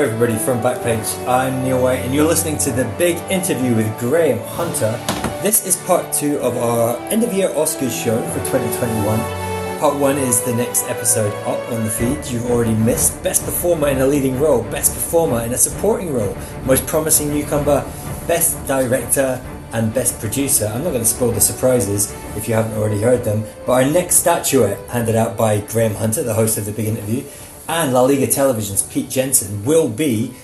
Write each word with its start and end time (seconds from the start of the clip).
everybody 0.00 0.38
from 0.38 0.58
Backpage. 0.60 1.28
I'm 1.28 1.62
Neil 1.62 1.82
White, 1.82 1.98
and 1.98 2.14
you're 2.14 2.26
listening 2.26 2.56
to 2.58 2.70
the 2.70 2.84
big 2.96 3.18
interview 3.30 3.74
with 3.74 3.98
Graham 3.98 4.38
Hunter. 4.38 4.92
This 5.42 5.66
is 5.66 5.76
part 5.76 6.10
two 6.10 6.38
of 6.38 6.56
our 6.56 6.96
end 7.10 7.22
of 7.22 7.34
year 7.34 7.50
Oscars 7.50 7.92
show 8.02 8.18
for 8.30 8.38
2021. 8.46 9.78
Part 9.78 9.96
one 9.96 10.16
is 10.16 10.40
the 10.40 10.54
next 10.54 10.84
episode 10.84 11.34
up 11.44 11.60
on 11.70 11.84
the 11.84 11.90
feed. 11.90 12.24
You've 12.32 12.50
already 12.50 12.72
missed 12.72 13.22
Best 13.22 13.44
Performer 13.44 13.88
in 13.88 13.98
a 13.98 14.06
Leading 14.06 14.40
Role, 14.40 14.62
Best 14.62 14.94
Performer 14.94 15.42
in 15.42 15.52
a 15.52 15.58
Supporting 15.58 16.14
Role, 16.14 16.34
Most 16.64 16.86
Promising 16.86 17.28
Newcomer, 17.28 17.82
Best 18.26 18.66
Director, 18.66 19.38
and 19.74 19.92
Best 19.92 20.18
Producer. 20.18 20.64
I'm 20.66 20.82
not 20.82 20.92
going 20.92 21.02
to 21.02 21.04
spoil 21.04 21.30
the 21.30 21.42
surprises 21.42 22.10
if 22.36 22.48
you 22.48 22.54
haven't 22.54 22.76
already 22.78 23.02
heard 23.02 23.22
them, 23.22 23.44
but 23.66 23.72
our 23.72 23.84
next 23.84 24.16
statuette, 24.16 24.78
handed 24.88 25.14
out 25.14 25.36
by 25.36 25.60
Graham 25.60 25.94
Hunter, 25.94 26.22
the 26.22 26.34
host 26.34 26.56
of 26.56 26.64
the 26.64 26.72
big 26.72 26.86
interview, 26.86 27.22
and 27.70 27.92
La 27.92 28.02
Liga 28.02 28.26
Television's 28.26 28.82
Pete 28.82 29.08
Jensen 29.08 29.64
will 29.64 29.88
be 29.88 30.34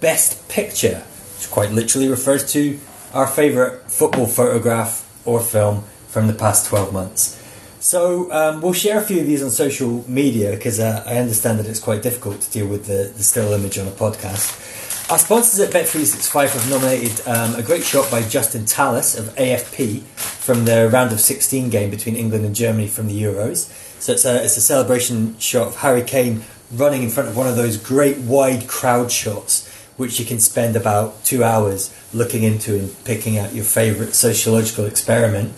Best 0.00 0.48
Picture, 0.48 1.04
which 1.36 1.48
quite 1.48 1.70
literally 1.70 2.08
refers 2.08 2.50
to 2.54 2.80
our 3.14 3.28
favourite 3.28 3.88
football 3.88 4.26
photograph 4.26 5.08
or 5.24 5.38
film 5.38 5.84
from 6.08 6.26
the 6.26 6.32
past 6.32 6.66
12 6.66 6.92
months. 6.92 7.38
So 7.78 8.30
um, 8.32 8.60
we'll 8.60 8.72
share 8.72 8.98
a 8.98 9.02
few 9.02 9.20
of 9.20 9.26
these 9.26 9.44
on 9.44 9.50
social 9.50 10.04
media 10.10 10.50
because 10.50 10.80
uh, 10.80 11.04
I 11.06 11.18
understand 11.18 11.60
that 11.60 11.66
it's 11.66 11.78
quite 11.78 12.02
difficult 12.02 12.40
to 12.40 12.50
deal 12.50 12.66
with 12.66 12.86
the, 12.86 13.12
the 13.16 13.22
still 13.22 13.52
image 13.52 13.78
on 13.78 13.86
a 13.86 13.92
podcast. 13.92 15.10
Our 15.10 15.18
sponsors 15.18 15.60
at 15.60 15.72
Bet365 15.72 16.52
have 16.52 16.70
nominated 16.70 17.28
um, 17.28 17.54
a 17.54 17.62
great 17.62 17.84
shot 17.84 18.10
by 18.10 18.22
Justin 18.22 18.64
Tallis 18.64 19.16
of 19.16 19.26
AFP 19.36 20.00
from 20.02 20.64
the 20.64 20.90
round 20.92 21.12
of 21.12 21.20
16 21.20 21.70
game 21.70 21.90
between 21.90 22.16
England 22.16 22.44
and 22.44 22.56
Germany 22.56 22.88
from 22.88 23.06
the 23.06 23.22
Euros. 23.22 23.70
So 24.00 24.12
it's 24.12 24.24
a, 24.24 24.42
it's 24.42 24.56
a 24.56 24.60
celebration 24.60 25.38
shot 25.38 25.68
of 25.68 25.76
Harry 25.76 26.02
Kane 26.02 26.42
running 26.72 27.02
in 27.02 27.10
front 27.10 27.28
of 27.28 27.36
one 27.36 27.46
of 27.46 27.56
those 27.56 27.76
great 27.76 28.18
wide 28.18 28.66
crowd 28.66 29.12
shots, 29.12 29.68
which 29.96 30.18
you 30.18 30.26
can 30.26 30.40
spend 30.40 30.74
about 30.76 31.24
two 31.24 31.44
hours 31.44 31.94
looking 32.14 32.42
into 32.42 32.78
and 32.78 33.04
picking 33.04 33.38
out 33.38 33.54
your 33.54 33.64
favourite 33.64 34.14
sociological 34.14 34.86
experiment. 34.86 35.52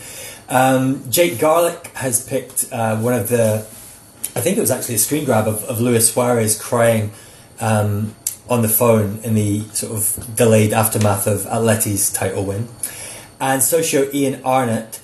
Um, 0.49 1.09
Jake 1.11 1.39
Garlick 1.39 1.89
has 1.95 2.27
picked 2.27 2.67
uh, 2.73 2.97
one 2.99 3.15
of 3.15 3.29
the, 3.29 3.67
I 4.37 4.41
think 4.41 4.59
it 4.59 4.61
was 4.61 4.71
actually 4.71 4.97
a 4.97 4.99
screen 4.99 5.25
grab 5.25 5.47
of, 5.47 5.65
of 5.65 5.81
Luis 5.81 6.13
Suarez 6.13 6.61
crying 6.61 7.13
um, 7.61 8.15
on 8.49 8.63
the 8.63 8.69
phone 8.69 9.21
in 9.23 9.35
the 9.35 9.61
sort 9.69 9.93
of 9.93 10.37
delayed 10.37 10.73
aftermath 10.73 11.27
of 11.27 11.41
Atleti's 11.43 12.13
title 12.13 12.45
win. 12.45 12.69
And 13.41 13.63
socio 13.63 14.11
Ian 14.13 14.43
Arnott 14.45 15.01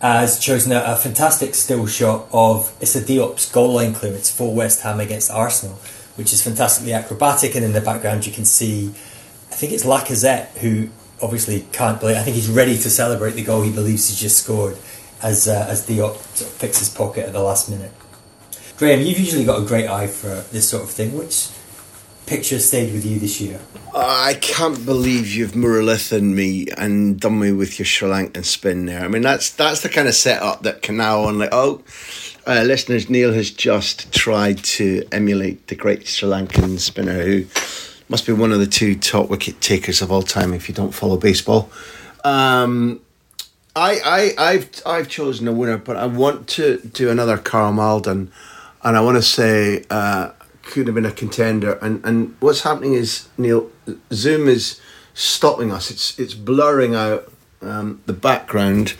has 0.00 0.38
chosen 0.38 0.72
a, 0.72 0.82
a 0.84 0.96
fantastic 0.96 1.54
still 1.54 1.86
shot 1.86 2.26
of 2.32 2.74
Issa 2.80 3.00
Diop's 3.00 3.50
goal 3.50 3.74
line 3.74 3.94
clearance 3.94 4.30
for 4.30 4.54
West 4.54 4.82
Ham 4.82 5.00
against 5.00 5.30
Arsenal, 5.30 5.76
which 6.16 6.32
is 6.32 6.42
fantastically 6.42 6.92
acrobatic. 6.92 7.54
And 7.54 7.64
in 7.64 7.72
the 7.72 7.80
background, 7.80 8.26
you 8.26 8.32
can 8.32 8.44
see, 8.44 8.88
I 9.50 9.54
think 9.54 9.72
it's 9.72 9.84
Lacazette 9.84 10.56
who 10.58 10.90
obviously 11.20 11.66
can't 11.72 11.98
believe. 11.98 12.16
I 12.16 12.22
think 12.22 12.36
he's 12.36 12.48
ready 12.48 12.76
to 12.76 12.90
celebrate 12.90 13.32
the 13.32 13.42
goal 13.42 13.62
he 13.62 13.72
believes 13.72 14.08
he's 14.08 14.20
just 14.20 14.42
scored 14.44 14.76
as 15.22 15.48
uh, 15.48 15.66
as 15.68 15.86
Diop 15.86 16.16
sort 16.36 16.50
of 16.50 16.58
picks 16.60 16.78
his 16.78 16.88
pocket 16.88 17.26
at 17.26 17.32
the 17.32 17.42
last 17.42 17.68
minute. 17.68 17.92
Graham, 18.76 19.00
you've 19.00 19.18
usually 19.18 19.44
got 19.44 19.60
a 19.60 19.66
great 19.66 19.88
eye 19.88 20.06
for 20.06 20.44
this 20.52 20.68
sort 20.68 20.84
of 20.84 20.90
thing. 20.90 21.18
Which 21.18 21.48
picture 22.28 22.58
stayed 22.58 22.92
with 22.92 23.06
you 23.06 23.18
this 23.18 23.40
year? 23.40 23.58
I 23.94 24.34
can't 24.40 24.84
believe 24.84 25.34
you've 25.34 25.52
Muralitharan 25.52 26.34
me 26.34 26.66
and 26.76 27.18
done 27.18 27.40
me 27.40 27.52
with 27.52 27.78
your 27.78 27.86
Sri 27.86 28.08
Lankan 28.08 28.44
spin 28.44 28.86
there. 28.86 29.02
I 29.04 29.08
mean, 29.08 29.22
that's 29.22 29.50
that's 29.50 29.80
the 29.80 29.88
kind 29.88 30.06
of 30.06 30.14
setup 30.14 30.62
that 30.62 30.82
can 30.82 30.98
now 30.98 31.22
on 31.22 31.42
oh, 31.52 31.82
uh, 32.46 32.62
listeners, 32.62 33.10
Neil 33.10 33.32
has 33.32 33.50
just 33.50 34.12
tried 34.12 34.58
to 34.58 35.06
emulate 35.10 35.66
the 35.66 35.74
great 35.74 36.06
Sri 36.06 36.28
Lankan 36.28 36.78
spinner 36.78 37.22
who 37.22 37.46
must 38.08 38.26
be 38.26 38.32
one 38.32 38.52
of 38.52 38.58
the 38.58 38.66
two 38.66 38.94
top 38.94 39.28
wicket 39.28 39.60
takers 39.60 40.00
of 40.00 40.12
all 40.12 40.22
time 40.22 40.54
if 40.54 40.68
you 40.68 40.74
don't 40.74 40.92
follow 40.92 41.16
baseball. 41.16 41.70
Um, 42.24 43.00
I, 43.76 44.00
I, 44.38 44.50
I've, 44.50 44.82
I've 44.86 45.08
chosen 45.08 45.46
a 45.46 45.52
winner, 45.52 45.76
but 45.76 45.96
I 45.96 46.06
want 46.06 46.48
to 46.48 46.78
do 46.78 47.10
another 47.10 47.36
Karl 47.36 47.72
Malden, 47.72 48.32
and 48.82 48.96
I 48.96 49.00
want 49.00 49.16
to 49.16 49.22
say 49.22 49.84
uh, 49.90 50.30
could 50.68 50.86
have 50.86 50.94
been 50.94 51.06
a 51.06 51.12
contender. 51.12 51.72
And, 51.82 52.04
and 52.04 52.36
what's 52.40 52.60
happening 52.60 52.92
is 52.92 53.28
Neil 53.36 53.70
Zoom 54.12 54.46
is 54.48 54.80
stopping 55.14 55.72
us. 55.72 55.90
It's 55.90 56.18
it's 56.18 56.34
blurring 56.34 56.94
out 56.94 57.32
um, 57.60 58.00
the 58.06 58.12
background, 58.12 58.94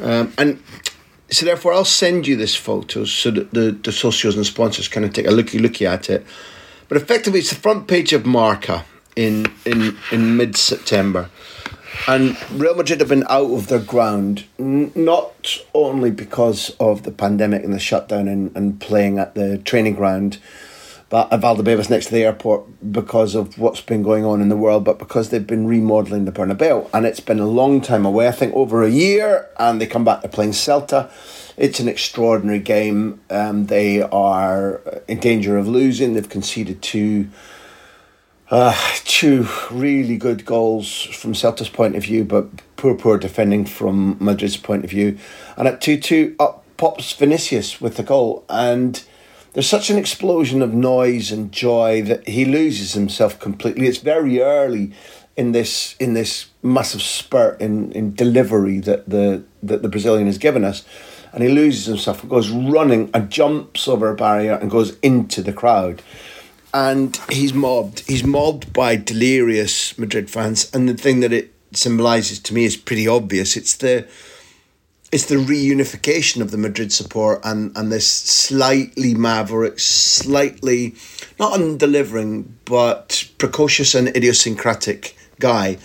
um, 0.00 0.32
and 0.36 0.60
so 1.30 1.46
therefore 1.46 1.72
I'll 1.72 1.84
send 1.84 2.26
you 2.26 2.36
this 2.36 2.56
photo 2.56 3.04
so 3.04 3.30
that 3.30 3.52
the 3.52 3.70
the 3.70 3.92
socios 3.92 4.36
and 4.36 4.44
sponsors 4.44 4.88
kind 4.88 5.06
of 5.06 5.12
take 5.12 5.26
a 5.26 5.30
looky 5.30 5.58
looky 5.58 5.86
at 5.86 6.10
it. 6.10 6.26
But 6.88 6.96
effectively, 6.96 7.40
it's 7.40 7.50
the 7.50 7.60
front 7.60 7.86
page 7.86 8.12
of 8.12 8.26
Marca 8.26 8.84
in 9.14 9.46
in 9.64 9.96
in 10.10 10.36
mid 10.36 10.56
September. 10.56 11.30
And 12.08 12.36
Real 12.50 12.74
Madrid 12.74 13.00
have 13.00 13.10
been 13.10 13.24
out 13.28 13.50
of 13.50 13.66
their 13.68 13.78
ground, 13.78 14.44
n- 14.58 14.92
not 14.94 15.58
only 15.74 16.10
because 16.10 16.74
of 16.80 17.02
the 17.02 17.12
pandemic 17.12 17.62
and 17.64 17.72
the 17.72 17.78
shutdown 17.78 18.28
and, 18.28 18.50
and 18.56 18.80
playing 18.80 19.18
at 19.18 19.34
the 19.34 19.58
training 19.58 19.94
ground, 19.94 20.38
Valdebebas 21.12 21.90
next 21.90 22.06
to 22.06 22.12
the 22.12 22.24
airport 22.24 22.64
because 22.90 23.34
of 23.34 23.58
what's 23.58 23.82
been 23.82 24.02
going 24.02 24.24
on 24.24 24.40
in 24.40 24.48
the 24.48 24.56
world, 24.56 24.84
but 24.84 24.98
because 24.98 25.28
they've 25.28 25.46
been 25.46 25.66
remodelling 25.66 26.24
the 26.24 26.32
Bernabeu. 26.32 26.88
And 26.94 27.04
it's 27.04 27.20
been 27.20 27.38
a 27.38 27.46
long 27.46 27.80
time 27.82 28.06
away, 28.06 28.28
I 28.28 28.32
think 28.32 28.54
over 28.54 28.82
a 28.82 28.88
year, 28.88 29.48
and 29.58 29.80
they 29.80 29.86
come 29.86 30.04
back 30.04 30.22
to 30.22 30.28
playing 30.28 30.52
Celta. 30.52 31.10
It's 31.58 31.80
an 31.80 31.88
extraordinary 31.88 32.60
game. 32.60 33.20
Um, 33.28 33.66
they 33.66 34.00
are 34.00 34.80
in 35.06 35.20
danger 35.20 35.58
of 35.58 35.68
losing. 35.68 36.14
They've 36.14 36.28
conceded 36.28 36.80
two 36.80 37.28
uh, 38.50 38.76
two 39.04 39.48
really 39.70 40.16
good 40.18 40.44
goals 40.44 41.02
from 41.04 41.32
Celta's 41.32 41.70
point 41.70 41.96
of 41.96 42.04
view, 42.04 42.22
but 42.22 42.48
poor, 42.76 42.94
poor 42.94 43.16
defending 43.16 43.64
from 43.64 44.18
Madrid's 44.20 44.58
point 44.58 44.84
of 44.84 44.90
view. 44.90 45.18
And 45.56 45.66
at 45.66 45.80
2 45.80 45.98
2, 45.98 46.36
up 46.38 46.62
pops 46.76 47.12
Vinicius 47.14 47.80
with 47.80 47.96
the 47.96 48.02
goal. 48.02 48.44
And 48.48 49.02
there's 49.52 49.68
such 49.68 49.90
an 49.90 49.98
explosion 49.98 50.62
of 50.62 50.72
noise 50.72 51.30
and 51.30 51.52
joy 51.52 52.02
that 52.02 52.26
he 52.28 52.44
loses 52.44 52.94
himself 52.94 53.38
completely. 53.38 53.86
It's 53.86 53.98
very 53.98 54.40
early 54.40 54.92
in 55.36 55.52
this 55.52 55.96
in 55.98 56.14
this 56.14 56.46
massive 56.62 57.02
spurt 57.02 57.60
in, 57.60 57.92
in 57.92 58.14
delivery 58.14 58.78
that 58.80 59.08
the 59.08 59.44
that 59.62 59.82
the 59.82 59.88
Brazilian 59.88 60.26
has 60.26 60.38
given 60.38 60.64
us. 60.64 60.84
And 61.34 61.42
he 61.42 61.48
loses 61.48 61.86
himself, 61.86 62.20
and 62.20 62.28
goes 62.28 62.50
running 62.50 63.10
and 63.14 63.30
jumps 63.30 63.88
over 63.88 64.10
a 64.10 64.14
barrier 64.14 64.52
and 64.52 64.70
goes 64.70 64.98
into 65.00 65.40
the 65.40 65.52
crowd 65.52 66.02
and 66.74 67.18
he's 67.28 67.52
mobbed. 67.52 68.00
He's 68.06 68.24
mobbed 68.24 68.72
by 68.72 68.96
delirious 68.96 69.98
Madrid 69.98 70.30
fans, 70.30 70.70
and 70.74 70.88
the 70.88 70.94
thing 70.94 71.20
that 71.20 71.32
it 71.32 71.52
symbolises 71.72 72.38
to 72.40 72.54
me 72.54 72.64
is 72.64 72.76
pretty 72.76 73.06
obvious. 73.06 73.56
It's 73.56 73.76
the 73.76 74.06
it's 75.12 75.26
the 75.26 75.36
reunification 75.36 76.40
of 76.40 76.50
the 76.50 76.56
Madrid 76.56 76.90
support 76.90 77.40
and 77.44 77.76
and 77.76 77.92
this 77.92 78.08
slightly 78.08 79.14
maverick, 79.14 79.78
slightly 79.78 80.94
not 81.38 81.52
undelivering, 81.52 82.46
but 82.64 83.28
precocious 83.36 83.94
and 83.94 84.08
idiosyncratic 84.08 85.14
guy. 85.38 85.76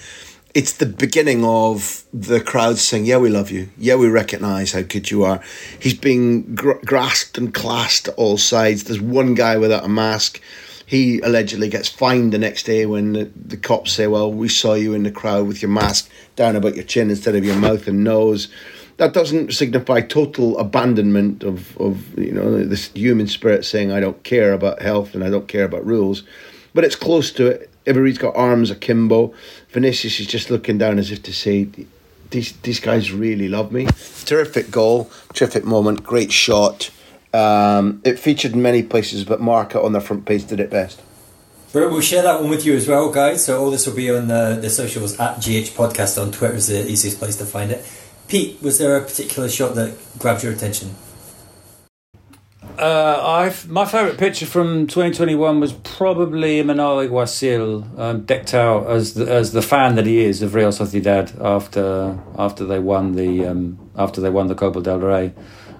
It's 0.54 0.74
the 0.74 0.86
beginning 0.86 1.44
of 1.44 2.04
the 2.14 2.40
crowd 2.40 2.78
saying, 2.78 3.06
"Yeah, 3.06 3.18
we 3.18 3.30
love 3.30 3.52
you. 3.52 3.70
Yeah, 3.78 3.96
we 3.96 4.08
recognise 4.08 4.72
how 4.72 4.82
good 4.82 5.12
you 5.12 5.24
are." 5.26 5.42
He's 5.78 5.94
being 5.94 6.56
gr- 6.56 6.84
grasped 6.86 7.38
and 7.38 7.54
clasped 7.54 8.08
at 8.08 8.16
all 8.16 8.38
sides. 8.38 8.86
There's 8.86 9.02
one 9.02 9.36
guy 9.36 9.58
without 9.58 9.84
a 9.84 9.90
mask 9.90 10.42
he 10.88 11.20
allegedly 11.20 11.68
gets 11.68 11.90
fined 11.90 12.32
the 12.32 12.38
next 12.38 12.64
day 12.64 12.86
when 12.86 13.12
the, 13.12 13.30
the 13.36 13.58
cops 13.58 13.92
say, 13.92 14.08
"Well, 14.08 14.32
we 14.32 14.48
saw 14.48 14.74
you 14.74 14.94
in 14.94 15.04
the 15.04 15.12
crowd 15.12 15.46
with 15.46 15.62
your 15.62 15.70
mask 15.70 16.10
down 16.38 16.56
about 16.56 16.76
your 16.76 16.86
chin 16.86 17.10
instead 17.10 17.36
of 17.36 17.44
your 17.44 17.58
mouth 17.58 17.88
and 17.88 18.06
nose." 18.06 18.48
That 18.98 19.14
doesn't 19.14 19.54
signify 19.54 20.02
total 20.02 20.58
abandonment 20.58 21.44
of, 21.44 21.78
of 21.78 22.18
you 22.18 22.32
know 22.32 22.64
this 22.64 22.90
human 22.94 23.28
spirit 23.28 23.64
saying, 23.64 23.92
"I 23.92 24.00
don't 24.00 24.22
care 24.24 24.54
about 24.54 24.82
health 24.82 25.14
and 25.14 25.24
I 25.24 25.30
don't 25.30 25.48
care 25.48 25.66
about 25.66 25.86
rules," 25.86 26.24
but 26.74 26.84
it's 26.84 26.96
close 26.96 27.32
to 27.34 27.46
it. 27.48 27.70
Everybody's 27.86 28.18
got 28.18 28.36
arms 28.36 28.72
akimbo. 28.72 29.34
Vinicius 29.70 30.20
is 30.20 30.28
just 30.28 30.50
looking 30.50 30.78
down 30.78 30.98
as 30.98 31.12
if 31.12 31.22
to 31.24 31.34
say, 31.34 31.68
"These 32.32 32.54
these 32.64 32.80
guys 32.80 33.12
really 33.12 33.48
love 33.48 33.72
me." 33.72 33.88
Terrific 34.26 34.72
goal, 34.72 35.12
terrific 35.34 35.64
moment, 35.64 36.04
great 36.04 36.32
shot. 36.32 36.90
Um, 37.34 38.02
it 38.04 38.18
featured 38.18 38.54
in 38.54 38.62
many 38.64 38.82
places, 38.82 39.24
but 39.24 39.40
Marca 39.40 39.80
on 39.80 39.92
the 39.92 40.02
front 40.02 40.26
page 40.26 40.48
did 40.48 40.60
it 40.60 40.72
best. 40.72 41.02
But 41.74 41.92
we'll 41.92 42.02
share 42.02 42.24
that 42.24 42.42
one 42.42 42.50
with 42.50 42.66
you 42.66 42.76
as 42.76 42.88
well, 42.88 43.12
guys. 43.12 43.46
So 43.46 43.62
all 43.62 43.70
this 43.70 43.86
will 43.86 43.94
be 43.94 44.10
on 44.10 44.28
the, 44.28 44.58
the 44.60 44.70
socials 44.70 45.20
at 45.20 45.38
GH 45.40 45.76
Podcast 45.76 46.20
on 46.20 46.32
Twitter 46.32 46.56
is 46.56 46.68
the 46.68 46.90
easiest 46.90 47.20
place 47.20 47.36
to 47.36 47.46
find 47.46 47.72
it. 47.72 47.86
Pete, 48.28 48.62
was 48.62 48.78
there 48.78 48.98
a 48.98 49.02
particular 49.02 49.48
shot 49.48 49.76
that 49.76 49.98
grabbed 50.20 50.44
your 50.44 50.52
attention? 50.52 50.96
Uh, 52.78 53.20
I've, 53.24 53.68
my 53.70 53.86
favourite 53.86 54.20
picture 54.20 54.46
from 54.46 54.86
2021 54.86 55.60
was 55.60 55.74
probably 55.74 56.62
Imanol 56.62 57.08
Alguacil 57.08 57.98
um, 57.98 58.22
decked 58.26 58.54
out 58.54 58.88
as 58.88 59.16
the, 59.16 59.32
as 59.32 59.52
the 59.52 59.64
fan 59.64 59.96
that 59.96 60.06
he 60.06 60.20
is 60.20 60.44
of 60.44 60.54
Real 60.54 60.70
Sociedad 60.70 61.44
after 61.44 62.20
after 62.38 62.66
they 62.66 62.78
won 62.78 63.14
the 63.14 63.48
um, 63.48 63.90
after 63.96 64.22
they 64.22 64.30
won 64.30 64.46
the 64.46 64.54
Copa 64.54 64.82
del 64.82 65.00
Rey. 65.00 65.34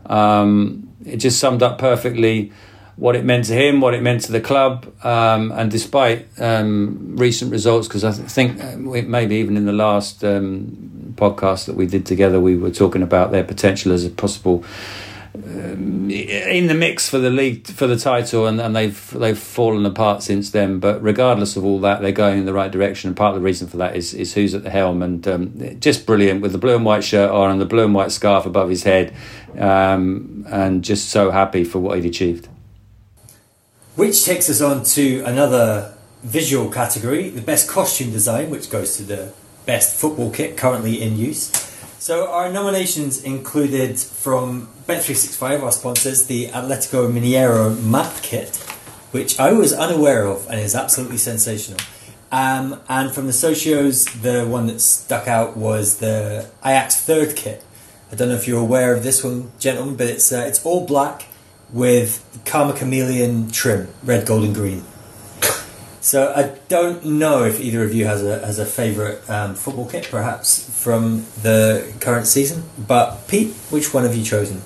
Um, 0.08 0.90
it 1.06 1.18
just 1.18 1.40
summed 1.40 1.62
up 1.62 1.78
perfectly 1.78 2.52
what 2.98 3.16
it 3.16 3.24
meant 3.24 3.46
to 3.46 3.54
him, 3.54 3.80
what 3.80 3.94
it 3.94 4.02
meant 4.02 4.22
to 4.24 4.32
the 4.32 4.42
club, 4.42 4.92
um, 5.06 5.52
and 5.52 5.70
despite 5.72 6.28
um, 6.40 7.16
recent 7.16 7.52
results, 7.52 7.88
because 7.88 8.04
I 8.04 8.12
think 8.12 8.62
uh, 8.62 8.76
maybe 8.76 9.36
even 9.36 9.56
in 9.56 9.66
the 9.66 9.72
last 9.72 10.24
um, 10.24 11.14
podcast 11.16 11.66
that 11.66 11.76
we 11.76 11.86
did 11.86 12.08
together, 12.08 12.40
we 12.40 12.58
were 12.58 12.72
talking 12.72 13.04
about 13.04 13.32
their 13.32 13.44
potential 13.44 13.92
as 13.92 14.04
a 14.04 14.10
possible 14.10 14.66
um, 15.36 16.10
in 16.10 16.66
the 16.66 16.74
mix 16.74 17.08
for 17.08 17.20
the 17.20 17.30
league 17.30 17.68
for 17.68 17.86
the 17.86 17.98
title, 17.98 18.48
and, 18.48 18.60
and 18.60 18.76
they've 18.76 19.12
they've 19.12 19.38
fallen 19.38 19.86
apart 19.86 20.24
since 20.24 20.50
then. 20.50 20.80
But 20.80 21.02
regardless 21.04 21.56
of 21.56 21.64
all 21.64 21.80
that, 21.82 22.02
they're 22.02 22.12
going 22.12 22.40
in 22.40 22.46
the 22.46 22.54
right 22.54 22.72
direction. 22.72 23.10
And 23.10 23.18
part 23.18 23.36
of 23.36 23.42
the 23.42 23.46
reason 23.46 23.68
for 23.68 23.78
that 23.78 23.96
is 23.96 24.16
is 24.16 24.34
who's 24.34 24.56
at 24.56 24.64
the 24.64 24.72
helm, 24.72 25.04
and 25.04 25.28
um, 25.28 25.80
just 25.80 26.08
brilliant 26.08 26.42
with 26.42 26.52
the 26.52 26.58
blue 26.58 26.76
and 26.76 26.86
white 26.86 27.04
shirt 27.04 27.30
on 27.30 27.52
and 27.52 27.62
the 27.62 27.66
blue 27.66 27.86
and 27.86 27.94
white 27.94 28.12
scarf 28.12 28.48
above 28.48 28.70
his 28.70 28.82
head, 28.82 29.14
um, 29.60 30.46
and 30.50 30.84
just 30.84 31.10
so 31.10 31.30
happy 31.30 31.64
for 31.64 31.78
what 31.78 31.98
he'd 31.98 32.10
achieved. 32.10 32.48
Which 33.98 34.26
takes 34.26 34.48
us 34.48 34.62
on 34.62 34.84
to 34.94 35.24
another 35.26 35.96
visual 36.22 36.70
category, 36.70 37.32
the 37.32 37.42
best 37.42 37.68
costume 37.68 38.12
design, 38.12 38.52
which 38.52 38.70
goes 38.70 38.96
to 38.98 39.04
the 39.04 39.34
best 39.66 40.00
football 40.00 40.30
kit 40.30 40.56
currently 40.56 41.02
in 41.02 41.18
use. 41.18 41.50
So 41.98 42.32
our 42.32 42.52
nominations 42.52 43.24
included 43.24 44.00
from 44.00 44.70
Bet365, 44.88 45.64
our 45.64 45.72
sponsors, 45.72 46.28
the 46.28 46.50
Atletico 46.50 47.12
Mineiro 47.12 47.84
map 47.84 48.22
kit, 48.22 48.58
which 49.10 49.40
I 49.40 49.52
was 49.54 49.74
unaware 49.74 50.28
of 50.28 50.48
and 50.48 50.60
is 50.60 50.76
absolutely 50.76 51.18
sensational. 51.18 51.80
Um, 52.32 52.80
and 52.88 53.12
from 53.12 53.26
the 53.26 53.34
socios, 53.34 54.22
the 54.22 54.46
one 54.46 54.68
that 54.68 54.80
stuck 54.80 55.28
out 55.28 55.58
was 55.58 55.98
the 55.98 56.52
Ajax 56.64 57.02
third 57.02 57.36
kit. 57.36 57.64
I 58.12 58.16
don't 58.16 58.30
know 58.30 58.36
if 58.36 58.48
you're 58.48 58.62
aware 58.62 58.94
of 58.94 59.02
this 59.02 59.24
one, 59.24 59.54
gentlemen, 59.58 59.96
but 59.96 60.06
it's 60.06 60.32
uh, 60.32 60.46
it's 60.48 60.64
all 60.64 60.86
black 60.86 61.27
with 61.72 62.24
Karma 62.46 62.74
Chameleon 62.74 63.52
trim, 63.52 63.90
red, 64.04 64.26
gold, 64.26 64.44
and 64.44 64.56
green. 64.56 64.84
So 66.00 66.32
I 66.34 66.58
don't 66.70 67.04
know 67.04 67.44
if 67.44 67.60
either 67.60 67.84
of 67.84 67.94
you 67.94 68.06
has 68.06 68.24
a 68.24 68.40
has 68.46 68.60
a 68.60 68.66
favourite 68.66 69.30
um, 69.30 69.56
football 69.56 69.86
kit, 69.90 70.08
perhaps 70.10 70.70
from 70.82 71.26
the 71.42 71.94
current 72.00 72.28
season. 72.28 72.64
But 72.78 73.28
Pete, 73.28 73.54
which 73.72 73.94
one 73.94 74.04
have 74.04 74.16
you 74.16 74.24
chosen? 74.24 74.62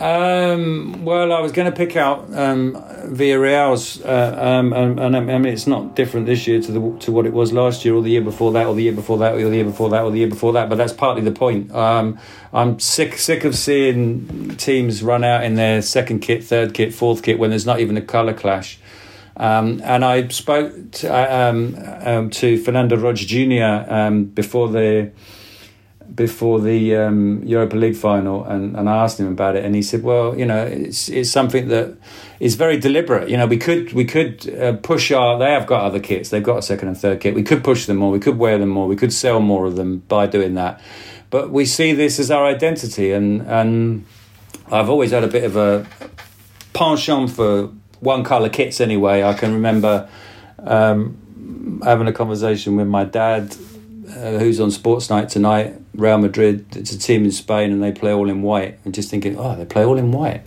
Um, 0.00 1.04
well, 1.04 1.32
I 1.32 1.40
was 1.40 1.52
going 1.52 1.70
to 1.70 1.76
pick 1.76 1.96
out 1.96 2.20
um, 2.34 2.72
Villarreal's, 2.72 4.02
uh, 4.02 4.34
um, 4.38 4.72
and, 4.72 4.98
and, 4.98 5.16
I 5.16 5.20
mean 5.20 5.46
it's 5.46 5.66
not 5.66 5.94
different 5.94 6.24
this 6.26 6.46
year 6.46 6.62
to 6.62 6.72
the 6.72 6.98
to 7.00 7.12
what 7.12 7.26
it 7.26 7.32
was 7.32 7.52
last 7.52 7.84
year, 7.84 7.94
or 7.94 8.02
the 8.02 8.10
year 8.10 8.22
before 8.22 8.52
that, 8.52 8.66
or 8.66 8.74
the 8.74 8.82
year 8.82 8.92
before 8.92 9.18
that, 9.18 9.34
or 9.34 9.50
the 9.50 9.56
year 9.56 9.64
before 9.64 9.90
that, 9.90 10.02
or 10.02 10.10
the 10.10 10.18
year 10.18 10.28
before 10.28 10.54
that. 10.54 10.70
But 10.70 10.76
that's 10.76 10.94
partly 10.94 11.22
the 11.22 11.32
point. 11.32 11.70
Um, 11.72 12.18
I'm 12.54 12.80
sick 12.80 13.18
sick 13.18 13.44
of 13.44 13.54
seeing 13.54 14.56
teams 14.56 15.02
run 15.02 15.24
out 15.24 15.44
in 15.44 15.56
their 15.56 15.82
second 15.82 16.20
kit, 16.20 16.42
third 16.42 16.72
kit, 16.72 16.94
fourth 16.94 17.22
kit 17.22 17.38
when 17.38 17.50
there's 17.50 17.66
not 17.66 17.80
even 17.80 17.96
a 17.98 18.02
colour 18.02 18.32
clash. 18.32 18.78
Um, 19.36 19.80
and 19.84 20.04
I 20.04 20.28
spoke 20.28 20.90
to, 20.92 21.12
uh, 21.12 21.50
um, 21.50 21.76
um, 22.00 22.30
to 22.30 22.58
Fernando 22.62 22.96
Roig 22.96 23.16
Jr. 23.16 23.92
Um, 23.92 24.24
before 24.24 24.68
the 24.68 25.10
before 26.14 26.60
the 26.60 26.96
um, 26.96 27.42
Europa 27.44 27.76
League 27.76 27.96
final, 27.96 28.44
and, 28.44 28.76
and 28.76 28.88
I 28.88 29.02
asked 29.04 29.18
him 29.18 29.28
about 29.28 29.56
it, 29.56 29.64
and 29.64 29.74
he 29.74 29.82
said, 29.82 30.02
"Well, 30.02 30.38
you 30.38 30.44
know, 30.44 30.64
it's 30.64 31.08
it's 31.08 31.30
something 31.30 31.68
that 31.68 31.96
is 32.40 32.54
very 32.54 32.78
deliberate. 32.78 33.28
You 33.28 33.36
know, 33.36 33.46
we 33.46 33.56
could 33.56 33.92
we 33.92 34.04
could 34.04 34.48
uh, 34.54 34.74
push 34.74 35.10
our. 35.12 35.38
They 35.38 35.50
have 35.50 35.66
got 35.66 35.82
other 35.82 36.00
kits. 36.00 36.30
They've 36.30 36.42
got 36.42 36.58
a 36.58 36.62
second 36.62 36.88
and 36.88 36.98
third 36.98 37.20
kit. 37.20 37.34
We 37.34 37.42
could 37.42 37.64
push 37.64 37.86
them 37.86 37.98
more. 37.98 38.10
We 38.10 38.20
could 38.20 38.38
wear 38.38 38.58
them 38.58 38.68
more. 38.68 38.86
We 38.86 38.96
could 38.96 39.12
sell 39.12 39.40
more 39.40 39.66
of 39.66 39.76
them 39.76 39.98
by 40.08 40.26
doing 40.26 40.54
that. 40.54 40.80
But 41.30 41.50
we 41.50 41.64
see 41.64 41.92
this 41.92 42.18
as 42.18 42.30
our 42.30 42.44
identity, 42.46 43.12
and 43.12 43.42
and 43.42 44.04
I've 44.70 44.90
always 44.90 45.12
had 45.12 45.24
a 45.24 45.28
bit 45.28 45.44
of 45.44 45.56
a 45.56 45.86
penchant 46.72 47.30
for 47.30 47.70
one 48.00 48.24
color 48.24 48.48
kits. 48.48 48.80
Anyway, 48.80 49.22
I 49.22 49.34
can 49.34 49.54
remember 49.54 50.08
um, 50.58 51.80
having 51.84 52.06
a 52.06 52.12
conversation 52.12 52.76
with 52.76 52.86
my 52.86 53.04
dad, 53.04 53.56
uh, 54.16 54.38
who's 54.38 54.60
on 54.60 54.70
Sports 54.70 55.10
Night 55.10 55.28
tonight. 55.28 55.74
Real 55.94 56.18
Madrid. 56.18 56.76
It's 56.76 56.92
a 56.92 56.98
team 56.98 57.24
in 57.24 57.32
Spain, 57.32 57.72
and 57.72 57.82
they 57.82 57.92
play 57.92 58.12
all 58.12 58.28
in 58.28 58.42
white. 58.42 58.78
And 58.84 58.94
just 58.94 59.10
thinking, 59.10 59.38
oh, 59.38 59.56
they 59.56 59.64
play 59.64 59.84
all 59.84 59.98
in 59.98 60.12
white. 60.12 60.42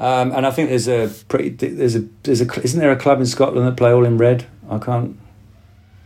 Um, 0.00 0.32
and 0.32 0.46
I 0.46 0.50
think 0.50 0.68
there's 0.68 0.88
a 0.88 1.10
pretty 1.28 1.50
there's 1.50 1.96
a 1.96 2.00
there's 2.22 2.40
a 2.40 2.60
isn't 2.62 2.78
there 2.78 2.92
a 2.92 2.96
club 2.96 3.18
in 3.18 3.26
Scotland 3.26 3.66
that 3.66 3.76
play 3.76 3.92
all 3.92 4.04
in 4.04 4.16
red? 4.16 4.46
I 4.70 4.78
can't 4.78 5.18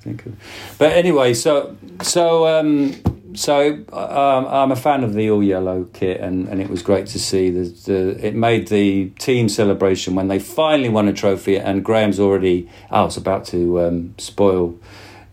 think 0.01 0.25
of. 0.25 0.35
But 0.79 0.93
anyway, 0.93 1.35
so 1.35 1.77
so 2.01 2.47
um, 2.47 2.95
so 3.35 3.73
um, 3.93 4.47
I'm 4.47 4.73
a 4.73 4.77
fan 4.77 5.05
of 5.05 5.15
the 5.15 5.31
all 5.31 5.43
yellow 5.43 5.85
kit, 5.93 6.21
and, 6.21 6.49
and 6.49 6.61
it 6.61 6.69
was 6.69 6.83
great 6.83 7.07
to 7.09 7.19
see 7.19 7.51
the, 7.51 7.65
the 7.65 8.27
it 8.27 8.35
made 8.35 8.69
the 8.69 9.11
team 9.19 9.49
celebration 9.49 10.15
when 10.15 10.29
they 10.29 10.39
finally 10.39 10.89
won 10.89 11.09
a 11.09 11.13
trophy. 11.13 11.59
And 11.59 11.85
Graham's 11.85 12.21
already 12.21 12.69
I 12.91 13.03
was 13.03 13.17
about 13.17 13.45
to 13.47 13.81
um, 13.81 14.15
spoil. 14.19 14.79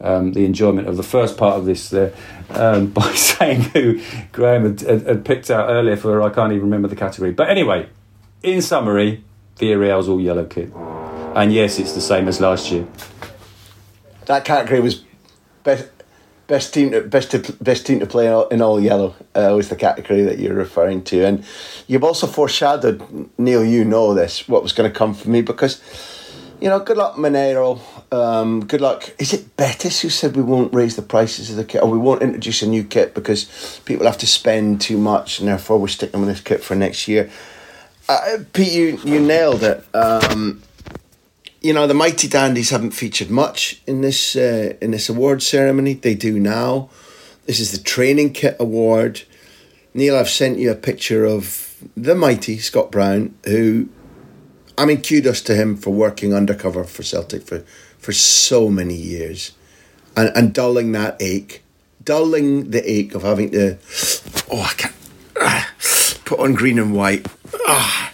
Um, 0.01 0.31
the 0.31 0.45
enjoyment 0.45 0.87
of 0.87 0.95
the 0.95 1.03
first 1.03 1.37
part 1.37 1.57
of 1.57 1.65
this 1.65 1.91
uh, 1.91 2.15
um, 2.51 2.87
by 2.91 3.11
saying 3.13 3.61
who 3.61 4.01
Graham 4.31 4.63
had, 4.63 4.79
had, 4.81 5.07
had, 5.07 5.25
picked 5.25 5.51
out 5.51 5.69
earlier 5.69 5.97
for 5.97 6.21
I 6.21 6.29
can't 6.29 6.53
even 6.53 6.63
remember 6.63 6.87
the 6.87 6.95
category. 6.95 7.31
But 7.31 7.49
anyway, 7.49 7.89
in 8.41 8.61
summary, 8.61 9.23
Villarreal's 9.57 10.07
all 10.07 10.21
yellow 10.21 10.45
kit, 10.45 10.71
and 10.73 11.53
yes, 11.53 11.79
it's 11.79 11.93
the 11.93 12.01
same 12.01 12.27
as 12.29 12.39
last 12.39 12.71
year. 12.71 12.87
That 14.25 14.45
category 14.45 14.79
was 14.79 15.03
best 15.63 15.89
best 16.49 16.73
team 16.73 16.91
to, 16.91 17.01
best 17.01 17.31
to, 17.31 17.53
best 17.61 17.85
team 17.85 17.99
to 17.99 18.07
play 18.07 18.25
in 18.25 18.33
all, 18.33 18.47
in 18.47 18.61
all 18.61 18.79
yellow 18.79 19.15
uh, 19.35 19.53
was 19.55 19.69
the 19.69 19.75
category 19.75 20.23
that 20.23 20.39
you're 20.39 20.55
referring 20.55 21.03
to, 21.03 21.23
and 21.23 21.45
you've 21.87 22.03
also 22.03 22.27
foreshadowed 22.27 23.29
Neil. 23.37 23.63
You 23.63 23.85
know 23.85 24.13
this 24.13 24.47
what 24.47 24.63
was 24.63 24.73
going 24.73 24.91
to 24.91 24.97
come 24.97 25.13
for 25.13 25.29
me 25.29 25.41
because 25.41 25.81
you 26.61 26.69
know 26.69 26.79
good 26.79 26.97
luck 26.97 27.15
Mineiro. 27.15 27.79
Um, 28.11 28.65
good 28.65 28.81
luck. 28.81 29.09
Is 29.19 29.33
it 29.33 29.55
Betis 29.55 30.01
who 30.01 30.09
said 30.09 30.35
we 30.35 30.43
won't 30.43 30.73
raise 30.73 30.95
the 30.95 31.01
prices 31.01 31.49
of 31.49 31.55
the 31.55 31.63
kit 31.63 31.81
or 31.81 31.89
we 31.89 31.97
won't 31.97 32.21
introduce 32.21 32.61
a 32.61 32.67
new 32.67 32.83
kit 32.83 33.13
because 33.13 33.81
people 33.85 34.05
have 34.05 34.17
to 34.19 34.27
spend 34.27 34.81
too 34.81 34.97
much 34.97 35.39
and 35.39 35.47
therefore 35.47 35.79
we're 35.79 35.87
sticking 35.87 36.19
with 36.19 36.29
this 36.29 36.41
kit 36.41 36.63
for 36.63 36.75
next 36.75 37.07
year. 37.07 37.29
Uh, 38.07 38.37
Pete, 38.53 38.73
you, 38.73 38.99
you 39.05 39.19
nailed 39.19 39.63
it. 39.63 39.83
Um, 39.93 40.63
you 41.61 41.73
know 41.73 41.87
the 41.87 41.93
mighty 41.93 42.27
dandies 42.27 42.69
haven't 42.69 42.91
featured 42.91 43.29
much 43.29 43.81
in 43.85 44.01
this 44.01 44.35
uh, 44.35 44.73
in 44.81 44.91
this 44.91 45.09
award 45.09 45.43
ceremony. 45.43 45.93
They 45.93 46.15
do 46.15 46.39
now. 46.39 46.89
This 47.45 47.59
is 47.59 47.71
the 47.71 47.83
training 47.83 48.33
kit 48.33 48.55
award. 48.59 49.23
Neil, 49.93 50.15
I've 50.15 50.29
sent 50.29 50.59
you 50.59 50.71
a 50.71 50.75
picture 50.75 51.25
of 51.25 51.83
the 51.97 52.15
mighty 52.15 52.59
Scott 52.59 52.91
Brown, 52.91 53.33
who, 53.45 53.89
I 54.79 54.85
mean, 54.85 55.01
kudos 55.01 55.41
to 55.41 55.55
him 55.55 55.75
for 55.75 55.91
working 55.91 56.33
undercover 56.33 56.85
for 56.85 57.03
Celtic 57.03 57.43
for 57.43 57.59
for 57.97 58.13
so 58.13 58.69
many 58.69 58.95
years, 58.95 59.51
and 60.15 60.31
and 60.35 60.53
dulling 60.53 60.93
that 60.93 61.17
ache, 61.19 61.63
dulling 62.03 62.71
the 62.71 62.89
ache 62.89 63.13
of 63.13 63.23
having 63.23 63.51
to, 63.51 63.77
oh, 64.49 64.61
I 64.61 64.73
can't 64.77 64.95
ah, 65.37 65.69
put 66.23 66.39
on 66.39 66.53
green 66.53 66.79
and 66.79 66.95
white. 66.95 67.27
Ah. 67.67 68.13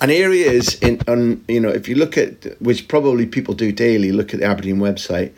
And 0.00 0.10
here 0.10 0.30
he 0.30 0.42
is 0.42 0.74
in 0.80 1.00
on 1.08 1.44
you 1.48 1.58
know 1.58 1.70
if 1.70 1.88
you 1.88 1.96
look 1.96 2.16
at 2.16 2.60
which 2.60 2.86
probably 2.86 3.26
people 3.26 3.54
do 3.54 3.72
daily 3.72 4.12
look 4.12 4.34
at 4.34 4.40
the 4.40 4.46
aberdeen 4.46 4.78
website 4.78 5.32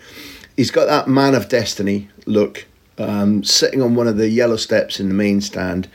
he's 0.56 0.70
got 0.70 0.86
that 0.86 1.06
man 1.06 1.34
of 1.34 1.48
destiny 1.48 2.08
look 2.24 2.66
um, 2.98 3.44
sitting 3.44 3.82
on 3.82 3.94
one 3.94 4.08
of 4.08 4.16
the 4.16 4.28
yellow 4.28 4.56
steps 4.56 4.98
in 4.98 5.08
the 5.08 5.14
main 5.14 5.40
stand 5.40 5.88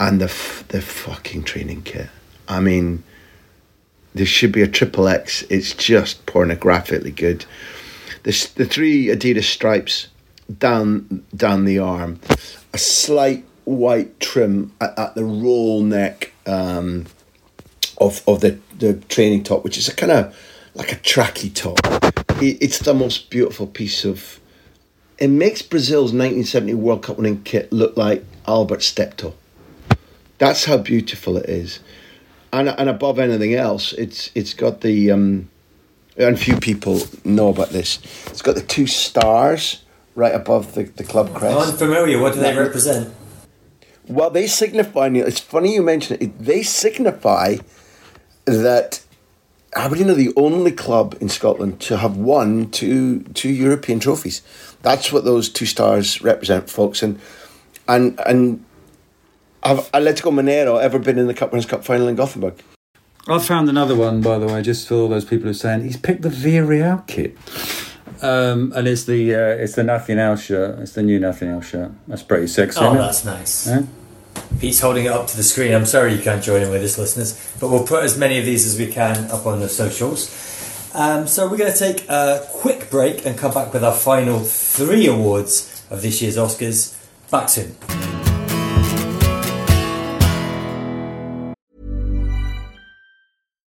and 0.00 0.20
the 0.20 0.32
the 0.68 0.80
fucking 0.80 1.42
training 1.42 1.82
kit. 1.82 2.08
I 2.48 2.60
mean 2.60 3.02
there 4.18 4.26
should 4.26 4.52
be 4.52 4.62
a 4.62 4.68
triple 4.68 5.08
X. 5.08 5.42
It's 5.48 5.72
just 5.72 6.26
pornographically 6.26 7.14
good. 7.14 7.46
The 8.24 8.50
the 8.56 8.66
three 8.66 9.06
Adidas 9.06 9.44
stripes 9.44 10.08
down 10.58 11.24
down 11.34 11.64
the 11.64 11.78
arm, 11.78 12.20
a 12.74 12.78
slight 12.78 13.44
white 13.64 14.18
trim 14.18 14.72
at, 14.80 14.98
at 14.98 15.14
the 15.14 15.24
roll 15.24 15.82
neck 15.82 16.32
um, 16.46 17.06
of 17.98 18.22
of 18.26 18.40
the 18.40 18.58
the 18.78 18.94
training 19.08 19.44
top, 19.44 19.62
which 19.62 19.78
is 19.78 19.88
a 19.88 19.94
kind 19.94 20.12
of 20.12 20.36
like 20.74 20.92
a 20.92 20.96
tracky 20.96 21.54
top. 21.54 21.78
It, 22.42 22.58
it's 22.60 22.80
the 22.80 22.94
most 22.94 23.30
beautiful 23.30 23.66
piece 23.66 24.04
of. 24.04 24.40
It 25.18 25.28
makes 25.28 25.62
Brazil's 25.62 26.12
1970 26.12 26.74
World 26.74 27.02
Cup 27.02 27.16
winning 27.16 27.42
kit 27.42 27.72
look 27.72 27.96
like 27.96 28.24
Albert 28.46 28.82
Steptoe. 28.84 29.34
That's 30.38 30.66
how 30.66 30.76
beautiful 30.76 31.36
it 31.36 31.48
is, 31.48 31.80
and 32.52 32.68
and 32.68 32.88
above 32.88 33.18
anything 33.18 33.54
else, 33.54 33.92
it's 33.92 34.30
it's 34.34 34.54
got 34.54 34.80
the 34.80 35.10
um, 35.10 35.48
and 36.16 36.38
few 36.38 36.56
people 36.56 37.00
know 37.24 37.48
about 37.48 37.70
this. 37.70 37.98
It's 38.26 38.42
got 38.42 38.54
the 38.54 38.62
two 38.62 38.86
stars 38.86 39.84
right 40.14 40.34
above 40.34 40.74
the, 40.74 40.84
the 40.84 41.04
club 41.04 41.32
crest. 41.34 41.72
Unfamiliar. 41.72 42.20
What 42.20 42.34
do 42.34 42.40
they 42.40 42.56
represent? 42.56 43.14
Well, 44.08 44.30
they 44.30 44.46
signify. 44.46 45.08
It's 45.08 45.40
funny 45.40 45.74
you 45.74 45.82
mention 45.82 46.16
it. 46.20 46.38
They 46.38 46.62
signify 46.62 47.58
that 48.46 49.04
Aberdeen 49.76 50.10
are 50.10 50.14
the 50.14 50.32
only 50.34 50.72
club 50.72 51.16
in 51.20 51.28
Scotland 51.28 51.80
to 51.82 51.98
have 51.98 52.16
won 52.16 52.70
two 52.70 53.20
two 53.34 53.50
European 53.50 54.00
trophies. 54.00 54.42
That's 54.82 55.12
what 55.12 55.24
those 55.24 55.48
two 55.48 55.66
stars 55.66 56.22
represent, 56.22 56.70
folks. 56.70 57.02
And 57.02 57.20
and 57.86 58.18
and 58.26 58.64
have 59.68 59.90
Atletico 59.92 60.32
Mineiro 60.32 60.80
ever 60.80 60.98
been 60.98 61.18
in 61.18 61.26
the 61.26 61.34
Cup 61.34 61.52
Winners' 61.52 61.66
Cup 61.66 61.84
final 61.84 62.08
in 62.08 62.16
Gothenburg? 62.16 62.54
I 63.26 63.38
found 63.38 63.68
another 63.68 63.94
one, 63.94 64.22
by 64.22 64.38
the 64.38 64.46
way, 64.46 64.62
just 64.62 64.88
for 64.88 64.94
all 64.94 65.08
those 65.08 65.24
people 65.24 65.44
who 65.44 65.50
are 65.50 65.54
saying 65.54 65.82
he's 65.82 65.98
picked 65.98 66.22
the 66.22 66.30
Villarreal 66.30 67.06
kit. 67.06 67.36
Um, 68.22 68.72
and 68.74 68.88
it's 68.88 69.04
the 69.04 69.34
uh, 69.34 69.62
it's 69.62 69.74
the 69.74 69.84
Nothing 69.84 70.18
Else 70.18 70.44
shirt. 70.44 70.78
It's 70.80 70.92
the 70.92 71.02
new 71.02 71.20
Nothing 71.20 71.50
Else 71.50 71.68
shirt. 71.68 71.92
That's 72.08 72.22
pretty 72.22 72.46
sexy. 72.46 72.80
Oh, 72.80 72.86
isn't 72.86 72.96
it? 72.96 73.00
that's 73.00 73.24
nice. 73.24 73.66
Yeah? 73.66 73.82
Pete's 74.60 74.80
holding 74.80 75.04
it 75.04 75.12
up 75.12 75.26
to 75.28 75.36
the 75.36 75.42
screen. 75.42 75.74
I'm 75.74 75.86
sorry 75.86 76.14
you 76.14 76.22
can't 76.22 76.42
join 76.42 76.62
in 76.62 76.70
with 76.70 76.82
us, 76.82 76.98
listeners, 76.98 77.54
but 77.60 77.68
we'll 77.68 77.86
put 77.86 78.02
as 78.02 78.16
many 78.16 78.38
of 78.38 78.44
these 78.44 78.66
as 78.66 78.78
we 78.78 78.90
can 78.90 79.30
up 79.30 79.46
on 79.46 79.60
the 79.60 79.68
socials. 79.68 80.34
Um, 80.94 81.26
so 81.26 81.48
we're 81.48 81.58
going 81.58 81.72
to 81.72 81.78
take 81.78 82.08
a 82.08 82.46
quick 82.50 82.90
break 82.90 83.26
and 83.26 83.36
come 83.36 83.52
back 83.52 83.72
with 83.72 83.84
our 83.84 83.94
final 83.94 84.40
three 84.40 85.06
awards 85.06 85.86
of 85.90 86.02
this 86.02 86.22
year's 86.22 86.36
Oscars. 86.36 86.94
Back 87.30 87.50
soon. 87.50 88.17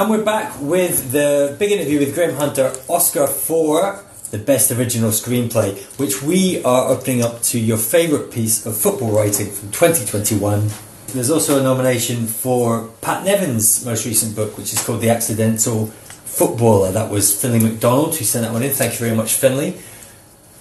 And 0.00 0.08
we're 0.08 0.24
back 0.24 0.58
with 0.62 1.12
the 1.12 1.54
big 1.58 1.72
interview 1.72 1.98
with 1.98 2.14
Graham 2.14 2.36
Hunter, 2.36 2.72
Oscar 2.88 3.26
for 3.26 4.02
the 4.30 4.38
Best 4.38 4.72
Original 4.72 5.10
Screenplay, 5.10 5.78
which 5.98 6.22
we 6.22 6.64
are 6.64 6.88
opening 6.88 7.20
up 7.20 7.42
to 7.42 7.60
your 7.60 7.76
favourite 7.76 8.32
piece 8.32 8.64
of 8.64 8.78
football 8.78 9.14
writing 9.14 9.50
from 9.50 9.70
2021. 9.72 10.70
There's 11.08 11.28
also 11.28 11.60
a 11.60 11.62
nomination 11.62 12.26
for 12.26 12.88
Pat 13.02 13.26
Nevin's 13.26 13.84
most 13.84 14.06
recent 14.06 14.34
book, 14.34 14.56
which 14.56 14.72
is 14.72 14.82
called 14.82 15.02
The 15.02 15.10
Accidental 15.10 15.88
Footballer. 15.88 16.92
That 16.92 17.10
was 17.10 17.38
Finley 17.38 17.60
McDonald 17.60 18.16
who 18.16 18.24
sent 18.24 18.46
that 18.46 18.54
one 18.54 18.62
in. 18.62 18.70
Thank 18.70 18.94
you 18.94 19.00
very 19.00 19.14
much, 19.14 19.34
Finley. 19.34 19.78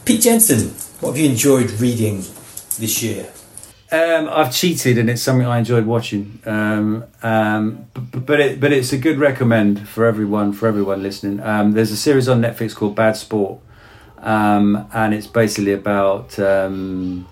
Pete 0.03 0.19
Jensen, 0.19 0.71
what 0.99 1.11
have 1.11 1.17
you 1.17 1.29
enjoyed 1.29 1.71
reading 1.79 2.25
this 2.77 3.01
year? 3.01 3.31
Um, 3.91 4.29
I've 4.29 4.53
cheated, 4.53 4.99
and 4.99 5.09
it's 5.09 5.21
something 5.21 5.47
I 5.47 5.57
enjoyed 5.57 5.85
watching. 5.85 6.39
Um, 6.45 7.05
um, 7.23 7.87
but 7.93 8.25
but, 8.25 8.39
it, 8.39 8.59
but 8.59 8.71
it's 8.71 8.93
a 8.93 8.97
good 8.97 9.17
recommend 9.17 9.87
for 9.89 10.05
everyone 10.05 10.53
for 10.53 10.67
everyone 10.67 11.01
listening. 11.01 11.39
Um, 11.39 11.71
there's 11.71 11.91
a 11.91 11.97
series 11.97 12.29
on 12.29 12.39
Netflix 12.41 12.75
called 12.75 12.95
Bad 12.95 13.17
Sport, 13.17 13.59
um, 14.19 14.87
and 14.93 15.13
it's 15.15 15.25
basically 15.25 15.73
about 15.73 16.37
um, 16.37 17.27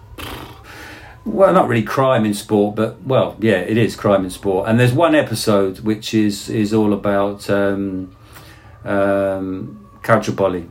well, 1.25 1.53
not 1.53 1.67
really 1.67 1.83
crime 1.83 2.25
in 2.25 2.33
sport, 2.33 2.75
but 2.75 3.01
well, 3.03 3.35
yeah, 3.39 3.59
it 3.59 3.77
is 3.77 3.95
crime 3.95 4.23
in 4.23 4.31
sport. 4.31 4.67
And 4.67 4.79
there's 4.79 4.93
one 4.93 5.13
episode 5.13 5.81
which 5.81 6.13
is 6.13 6.49
is 6.49 6.73
all 6.73 6.93
about 6.93 7.49
um, 7.49 8.15
um, 8.83 9.87
Calciopoli. 10.01 10.67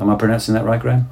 Am 0.00 0.10
I 0.10 0.16
pronouncing 0.16 0.54
that 0.54 0.64
right, 0.64 0.80
Graham? 0.80 1.10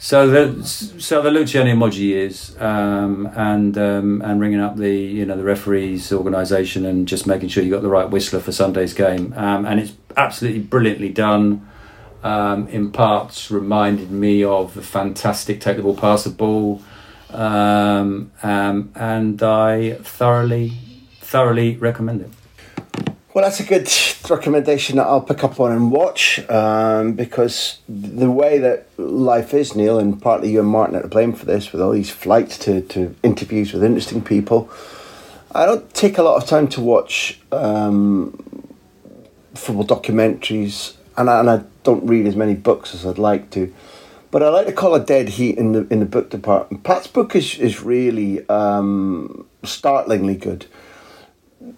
So 0.00 0.30
the 0.30 0.64
so 0.64 1.20
the 1.22 1.30
Luciano 1.32 1.74
Moggi 1.74 1.98
years 1.98 2.56
um, 2.60 3.28
and 3.34 3.76
um, 3.76 4.22
and 4.22 4.40
ringing 4.40 4.60
up 4.60 4.76
the 4.76 4.94
you 4.94 5.26
know 5.26 5.36
the 5.36 5.42
referees 5.42 6.12
organisation 6.12 6.86
and 6.86 7.08
just 7.08 7.26
making 7.26 7.48
sure 7.48 7.64
you 7.64 7.70
got 7.70 7.82
the 7.82 7.88
right 7.88 8.08
whistler 8.08 8.38
for 8.38 8.52
Sunday's 8.52 8.94
game 8.94 9.34
um, 9.36 9.66
and 9.66 9.80
it's 9.80 9.92
absolutely 10.16 10.60
brilliantly 10.60 11.08
done. 11.08 11.68
Um, 12.22 12.66
in 12.68 12.90
parts, 12.90 13.48
reminded 13.50 14.10
me 14.10 14.42
of 14.42 14.74
the 14.74 14.82
fantastic 14.82 15.60
take 15.60 15.76
the 15.76 15.84
ball, 15.84 15.96
pass 15.96 16.24
the 16.24 16.30
ball, 16.30 16.82
um, 17.30 18.32
um, 18.42 18.92
and 18.96 19.40
I 19.40 19.94
thoroughly 19.94 20.72
thoroughly 21.20 21.76
recommend 21.76 22.22
it. 22.22 22.30
Well, 23.38 23.48
that's 23.48 23.60
a 23.60 23.62
good 23.62 23.88
recommendation 24.28 24.96
that 24.96 25.06
I'll 25.06 25.20
pick 25.20 25.44
up 25.44 25.60
on 25.60 25.70
and 25.70 25.92
watch 25.92 26.40
um, 26.50 27.12
because 27.12 27.78
the 27.88 28.28
way 28.28 28.58
that 28.58 28.88
life 28.98 29.54
is, 29.54 29.76
Neil, 29.76 30.00
and 30.00 30.20
partly 30.20 30.50
you 30.50 30.58
and 30.58 30.68
Martin 30.68 30.96
are 30.96 31.02
to 31.02 31.06
blame 31.06 31.32
for 31.32 31.46
this 31.46 31.70
with 31.70 31.80
all 31.80 31.92
these 31.92 32.10
flights 32.10 32.58
to, 32.58 32.80
to 32.80 33.14
interviews 33.22 33.72
with 33.72 33.84
interesting 33.84 34.22
people. 34.22 34.68
I 35.54 35.66
don't 35.66 35.94
take 35.94 36.18
a 36.18 36.24
lot 36.24 36.42
of 36.42 36.48
time 36.48 36.66
to 36.70 36.80
watch 36.80 37.38
um, 37.52 38.32
football 39.54 39.86
documentaries 39.86 40.96
and 41.16 41.30
I, 41.30 41.38
and 41.38 41.48
I 41.48 41.62
don't 41.84 42.04
read 42.08 42.26
as 42.26 42.34
many 42.34 42.54
books 42.54 42.92
as 42.92 43.06
I'd 43.06 43.18
like 43.18 43.50
to. 43.50 43.72
But 44.32 44.42
I 44.42 44.48
like 44.48 44.66
to 44.66 44.72
call 44.72 44.96
a 44.96 45.00
dead 45.00 45.28
heat 45.28 45.56
in 45.56 45.70
the 45.70 45.86
in 45.92 46.00
the 46.00 46.06
book 46.06 46.28
department. 46.28 46.82
Pat's 46.82 47.06
book 47.06 47.36
is, 47.36 47.56
is 47.60 47.82
really 47.82 48.44
um, 48.48 49.46
startlingly 49.62 50.34
good 50.34 50.66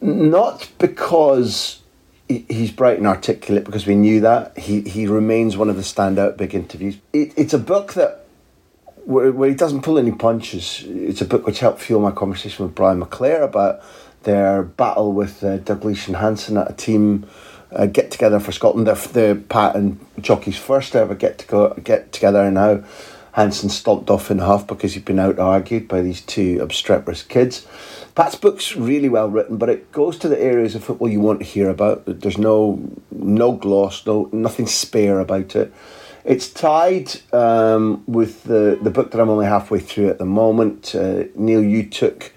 not 0.01 0.69
because 0.79 1.81
he- 2.29 2.47
he's 2.49 2.71
bright 2.71 2.99
and 2.99 3.07
articulate, 3.07 3.65
because 3.65 3.87
we 3.87 3.95
knew 3.95 4.21
that. 4.21 4.57
He, 4.59 4.83
he 4.83 5.07
remains 5.07 5.57
one 5.57 5.69
of 5.69 5.77
the 5.77 5.83
standout 5.83 6.37
big 6.37 6.55
interviews. 6.55 6.99
It, 7.13 7.33
it's 7.37 7.55
a 7.55 7.59
book 7.59 7.95
that, 7.95 8.27
where, 9.05 9.33
where 9.33 9.49
he 9.49 9.55
doesn't 9.55 9.83
pull 9.83 9.99
any 9.99 10.13
punches. 10.13 10.85
It's 10.87 11.21
a 11.21 11.25
book 11.25 11.47
which 11.47 11.61
helped 11.61 11.81
fuel 11.81 12.01
my 12.01 12.13
conversation 12.13 12.65
with 12.65 12.75
Brian 12.75 13.01
McClair 13.01 13.43
about 13.43 13.83
their 14.23 14.63
battle 14.63 15.13
with 15.13 15.43
uh, 15.43 15.59
and 15.67 16.17
Hansen 16.17 16.57
at 16.57 16.71
a 16.71 16.75
team 16.75 17.27
uh, 17.73 17.87
get 17.87 18.11
together 18.11 18.41
for 18.41 18.53
Scotland. 18.53 18.87
The, 18.87 18.95
the 18.95 19.43
Pat 19.49 19.77
and 19.77 19.99
Choccy's 20.23 20.59
first 20.59 20.95
ever 20.95 21.15
get 21.15 21.39
to 21.39 21.47
go, 21.47 21.75
get 21.83 22.13
together, 22.13 22.43
and 22.43 22.55
now 22.55 22.85
Hansen 23.33 23.69
stomped 23.69 24.11
off 24.11 24.31
in 24.31 24.39
half 24.39 24.67
because 24.67 24.95
he'd 24.95 25.05
been 25.05 25.19
out 25.19 25.39
argued 25.39 25.87
by 25.89 26.03
these 26.03 26.21
two 26.21 26.59
obstreperous 26.61 27.23
kids. 27.23 27.67
Pat's 28.15 28.35
book's 28.35 28.75
really 28.75 29.09
well 29.09 29.31
written, 29.31 29.57
but 29.57 29.69
it 29.69 29.93
goes 29.93 30.19
to 30.19 30.29
the 30.29 30.41
areas 30.41 30.75
of 30.75 30.83
football 30.83 31.09
you 31.09 31.21
want 31.21 31.41
to 31.41 31.47
hear 31.47 31.71
about. 31.71 32.03
There's 32.07 32.39
no 32.39 32.81
no 33.11 33.53
gloss, 33.53 34.05
no 34.05 34.29
nothing 34.33 34.67
spare 34.67 35.21
about 35.21 35.55
it. 35.55 35.73
It's 36.25 36.49
tied 36.53 37.13
um, 37.33 38.03
with 38.07 38.45
the, 38.45 38.79
the 38.83 38.91
book 38.91 39.11
that 39.11 39.21
I'm 39.21 39.31
only 39.31 39.47
halfway 39.47 39.79
through 39.79 40.11
at 40.11 40.19
the 40.19 40.27
moment. 40.27 40.95
Uh, 40.95 41.25
Neil, 41.35 41.63
you 41.63 41.89
took 41.89 42.33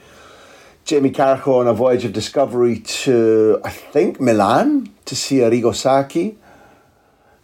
Jamie 0.86 1.12
Carragher 1.12 1.60
on 1.60 1.68
a 1.68 1.74
voyage 1.74 2.06
of 2.06 2.14
discovery 2.14 2.80
to, 2.80 3.60
I 3.66 3.70
think, 3.70 4.22
Milan 4.22 4.94
to 5.06 5.16
see 5.16 5.38
Arrigo 5.38 5.76
Sacchi. 5.76 6.38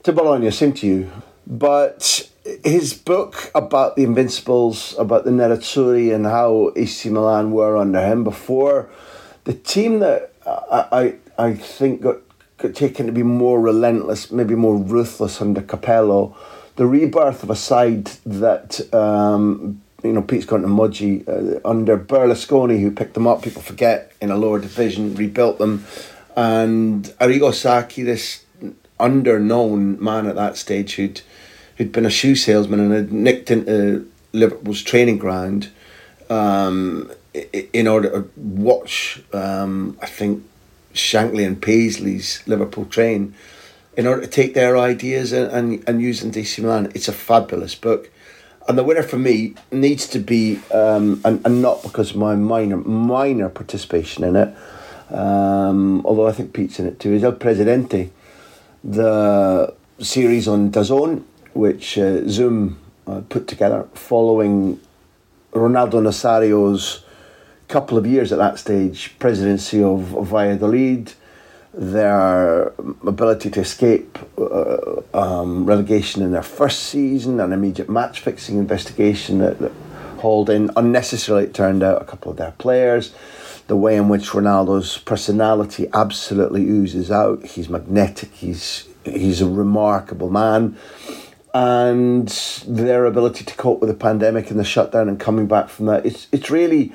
To 0.04 0.14
Bologna, 0.14 0.50
same 0.52 0.72
to 0.74 0.88
you. 0.88 1.12
But 1.46 2.29
his 2.64 2.94
book 2.94 3.52
about 3.54 3.96
the 3.96 4.04
Invincibles, 4.04 4.96
about 4.98 5.26
the 5.26 5.32
Nerazzurri 5.32 6.14
and 6.14 6.26
how 6.26 6.72
AC 6.76 7.10
Milan 7.10 7.52
were 7.52 7.78
under 7.78 8.02
him 8.02 8.24
before 8.24 8.90
the 9.50 9.54
team 9.54 10.00
that 10.00 10.32
I, 10.46 11.16
I, 11.38 11.46
I 11.48 11.54
think 11.56 12.02
got 12.02 12.18
taken 12.74 13.06
to 13.08 13.12
be 13.12 13.24
more 13.24 13.60
relentless, 13.60 14.32
maybe 14.32 14.56
more 14.56 14.78
ruthless 14.78 15.42
under 15.42 15.62
Capello. 15.62 16.36
The 16.76 16.86
rebirth 16.86 17.44
of 17.44 17.50
a 17.50 17.56
side 17.56 18.06
that 18.26 18.94
um, 18.94 19.82
you 20.04 20.14
know 20.14 20.22
Pete's 20.22 20.46
gone 20.46 20.62
to 20.62 20.68
Mudgee 20.68 21.28
uh, 21.28 21.60
under 21.68 21.98
Berlusconi, 21.98 22.80
who 22.80 22.92
picked 22.92 23.16
them 23.16 23.28
up. 23.28 23.42
People 23.42 23.62
forget 23.62 24.14
in 24.22 24.32
a 24.32 24.38
lower 24.38 24.60
division, 24.60 25.16
rebuilt 25.16 25.58
them, 25.58 25.86
and 26.36 27.06
Arrigo 27.20 27.54
Sacchi, 27.54 28.04
this 28.04 28.46
underknown 29.00 30.00
man 30.00 30.28
at 30.28 30.36
that 30.36 30.58
stage, 30.58 30.96
who'd 30.96 31.22
who'd 31.80 31.94
been 31.94 32.06
a 32.06 32.10
shoe 32.10 32.36
salesman 32.36 32.82
and 32.82 32.92
had 32.92 33.12
nicked 33.12 33.50
into 33.50 34.08
Liverpool's 34.34 34.84
training 34.84 35.18
ground 35.18 35.70
um, 36.30 37.10
in 37.74 37.88
order 37.88 38.10
to 38.10 38.30
watch. 38.36 39.24
Um, 39.34 39.98
I 40.02 40.06
think 40.06 40.44
Shankly 40.94 41.48
and 41.48 41.60
Paisley's 41.60 42.44
Liverpool 42.46 42.86
train 42.86 43.34
in 43.96 44.06
order 44.06 44.22
to 44.22 44.28
take 44.28 44.54
their 44.54 44.78
ideas 44.78 45.32
and, 45.32 45.50
and, 45.52 45.90
and 45.90 46.02
use 46.02 46.20
them 46.20 46.32
AC 46.36 46.62
Milan. 46.62 46.92
It's 46.94 47.08
a 47.08 47.14
fabulous 47.14 47.76
book. 47.76 48.12
And 48.68 48.78
the 48.78 48.84
winner 48.84 49.02
for 49.02 49.18
me 49.18 49.56
needs 49.72 50.06
to 50.10 50.20
be, 50.20 50.60
um, 50.72 51.22
and, 51.24 51.42
and 51.46 51.62
not 51.62 51.82
because 51.82 52.12
of 52.12 52.18
my 52.18 52.36
minor 52.36 52.78
minor 52.78 53.50
participation 53.50 54.26
in 54.26 54.36
it, 54.36 54.56
um, 55.12 56.06
although 56.06 56.28
I 56.28 56.34
think 56.34 56.54
Pete's 56.54 56.78
in 56.78 56.86
it 56.86 57.00
too, 57.00 57.14
is 57.14 57.24
El 57.24 57.32
Presidente, 57.32 58.12
the 58.84 59.74
series 60.00 60.48
on 60.48 60.72
DAZN, 60.72 61.24
which 61.54 61.98
uh, 61.98 62.28
Zoom 62.28 62.80
uh, 63.08 63.22
put 63.30 63.48
together 63.48 63.88
following 63.94 64.80
Ronaldo 65.54 66.02
Nazario's 66.04 67.04
couple 67.70 67.98
of 68.00 68.06
years 68.06 68.32
at 68.32 68.40
that 68.40 68.60
stage, 68.60 69.16
presidency 69.20 69.82
of, 69.82 70.16
of 70.16 70.28
Valladolid, 70.28 71.14
their 71.72 72.74
ability 73.06 73.52
to 73.52 73.62
escape 73.62 74.18
uh, 74.40 75.02
um, 75.14 75.66
relegation 75.66 76.24
in 76.24 76.32
their 76.32 76.44
first 76.44 76.84
season, 76.84 77.40
an 77.40 77.54
immediate 77.54 77.88
match 77.88 78.20
fixing 78.20 78.58
investigation 78.58 79.38
that, 79.38 79.60
that 79.60 79.72
hauled 80.18 80.50
in 80.50 80.72
unnecessarily, 80.76 81.46
it 81.46 81.54
turned 81.54 81.84
out, 81.84 82.02
a 82.02 82.06
couple 82.06 82.32
of 82.32 82.38
their 82.38 82.52
players. 82.58 83.14
The 83.68 83.76
way 83.76 83.96
in 83.96 84.10
which 84.10 84.32
Ronaldo's 84.32 84.98
personality 84.98 85.88
absolutely 85.94 86.68
oozes 86.68 87.12
out. 87.12 87.46
He's 87.46 87.70
magnetic, 87.70 88.34
he's, 88.34 88.90
he's 89.06 89.42
a 89.42 89.48
remarkable 89.48 90.32
man. 90.32 90.76
And 91.54 92.28
their 92.68 93.06
ability 93.06 93.44
to 93.44 93.56
cope 93.56 93.80
with 93.80 93.90
the 93.90 93.96
pandemic 93.96 94.52
and 94.52 94.60
the 94.60 94.64
shutdown 94.64 95.10
and 95.10 95.20
coming 95.20 95.48
back 95.48 95.70
from 95.70 95.88
that. 95.88 96.06
It's, 96.06 96.28
it's 96.32 96.52
really 96.52 96.94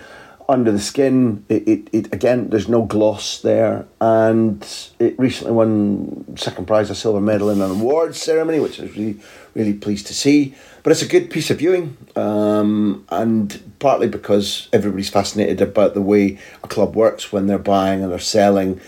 under 0.49 0.71
the 0.71 0.79
skin. 0.79 1.45
It, 1.49 1.67
it, 1.67 1.89
it 1.93 2.13
again, 2.13 2.51
there's 2.51 2.69
no 2.69 2.83
gloss 2.83 3.41
there, 3.41 3.87
and 4.01 4.65
it 4.99 5.19
recently 5.19 5.53
won 5.53 6.37
second 6.37 6.67
prize, 6.67 6.91
a 6.91 6.95
silver 6.95 7.21
medal 7.21 7.51
in 7.51 7.61
an 7.61 7.71
awards 7.71 8.21
ceremony, 8.21 8.61
which 8.61 8.79
I 8.79 8.85
was 8.85 8.97
really 8.97 9.21
really 9.55 9.75
pleased 9.75 10.07
to 10.09 10.15
see. 10.15 10.55
But 10.83 10.93
it's 10.93 11.03
a 11.03 11.09
good 11.09 11.31
piece 11.31 11.51
of 11.51 11.59
viewing, 11.59 11.97
um, 12.15 13.07
and 13.09 13.75
partly 13.79 14.09
because 14.09 14.69
everybody's 14.73 15.09
fascinated 15.09 15.61
about 15.63 15.95
the 15.95 16.03
way 16.03 16.39
a 16.63 16.69
club 16.69 16.95
works 16.95 17.33
when 17.33 17.47
they're 17.47 17.59
buying 17.59 18.03
and 18.03 18.13
they're 18.13 18.19
selling, 18.19 18.81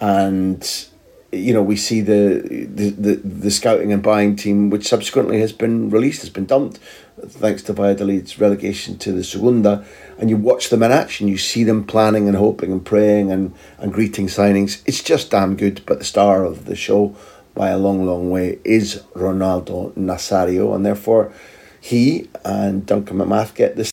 and 0.00 0.88
you 1.34 1.52
know 1.52 1.62
we 1.62 1.76
see 1.76 2.00
the, 2.00 2.68
the 2.74 2.90
the 2.90 3.14
the 3.16 3.50
scouting 3.50 3.92
and 3.92 4.02
buying 4.02 4.36
team, 4.36 4.70
which 4.70 4.86
subsequently 4.86 5.40
has 5.40 5.52
been 5.52 5.90
released, 5.90 6.20
has 6.22 6.30
been 6.30 6.46
dumped, 6.46 6.78
thanks 7.26 7.62
to 7.64 7.72
Valladolid's 7.72 8.40
relegation 8.40 8.98
to 8.98 9.12
the 9.12 9.24
Segunda 9.24 9.84
and 10.18 10.30
you 10.30 10.36
watch 10.36 10.68
them 10.70 10.82
in 10.82 10.92
action, 10.92 11.28
you 11.28 11.38
see 11.38 11.64
them 11.64 11.84
planning 11.84 12.28
and 12.28 12.36
hoping 12.36 12.72
and 12.72 12.84
praying 12.84 13.30
and, 13.30 13.54
and 13.78 13.92
greeting 13.92 14.26
signings. 14.26 14.82
It's 14.86 15.02
just 15.02 15.30
damn 15.30 15.56
good. 15.56 15.82
But 15.86 15.98
the 15.98 16.04
star 16.04 16.44
of 16.44 16.66
the 16.66 16.76
show, 16.76 17.16
by 17.54 17.68
a 17.68 17.78
long, 17.78 18.06
long 18.06 18.30
way, 18.30 18.58
is 18.64 19.02
Ronaldo 19.14 19.92
Nazario, 19.94 20.74
and 20.74 20.84
therefore 20.86 21.32
he 21.80 22.28
and 22.44 22.86
Duncan 22.86 23.18
McMath 23.18 23.54
get 23.54 23.76
this. 23.76 23.90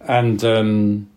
And 0.00 0.42
um, 0.44 1.10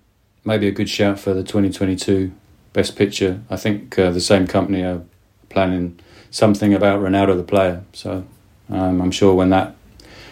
maybe 0.45 0.67
a 0.67 0.71
good 0.71 0.89
shout 0.89 1.19
for 1.19 1.33
the 1.33 1.43
2022 1.43 2.31
Best 2.73 2.95
Picture. 2.95 3.41
I 3.49 3.55
think 3.55 3.97
uh, 3.97 4.11
the 4.11 4.19
same 4.19 4.47
company 4.47 4.83
are 4.83 5.01
planning 5.49 5.99
something 6.31 6.73
about 6.73 6.99
Ronaldo 6.99 7.37
the 7.37 7.43
player. 7.43 7.83
So 7.93 8.25
um, 8.69 9.01
I'm 9.01 9.11
sure 9.11 9.33
when 9.33 9.49
that 9.51 9.75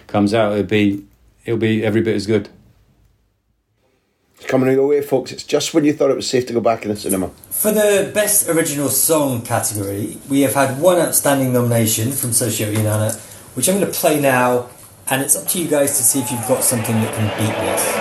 comes 0.07 0.33
out, 0.33 0.53
it'll 0.53 0.65
be 0.65 1.05
it'll 1.45 1.59
be 1.59 1.83
every 1.83 2.01
bit 2.01 2.15
as 2.15 2.27
good 2.27 2.49
coming 4.51 4.73
your 4.73 4.87
way, 4.87 5.01
folks. 5.01 5.31
It's 5.31 5.43
just 5.43 5.73
when 5.73 5.85
you 5.85 5.93
thought 5.93 6.11
it 6.11 6.15
was 6.15 6.29
safe 6.29 6.45
to 6.47 6.53
go 6.53 6.59
back 6.59 6.83
in 6.83 6.89
the 6.89 6.97
cinema. 6.97 7.29
For 7.49 7.71
the 7.71 8.11
Best 8.13 8.49
Original 8.49 8.89
Song 8.89 9.43
category, 9.43 10.17
we 10.29 10.41
have 10.41 10.53
had 10.53 10.79
one 10.79 10.97
outstanding 10.97 11.53
nomination 11.53 12.11
from 12.11 12.31
Sergio 12.31 12.73
Inanna, 12.73 13.17
which 13.55 13.69
I'm 13.69 13.79
going 13.79 13.89
to 13.89 13.97
play 13.97 14.19
now, 14.19 14.69
and 15.07 15.21
it's 15.21 15.37
up 15.37 15.47
to 15.49 15.61
you 15.61 15.69
guys 15.69 15.97
to 15.97 16.03
see 16.03 16.19
if 16.19 16.29
you've 16.31 16.47
got 16.47 16.63
something 16.63 16.95
that 16.95 17.15
can 17.15 17.27
beat 17.39 17.55
this. 17.65 18.00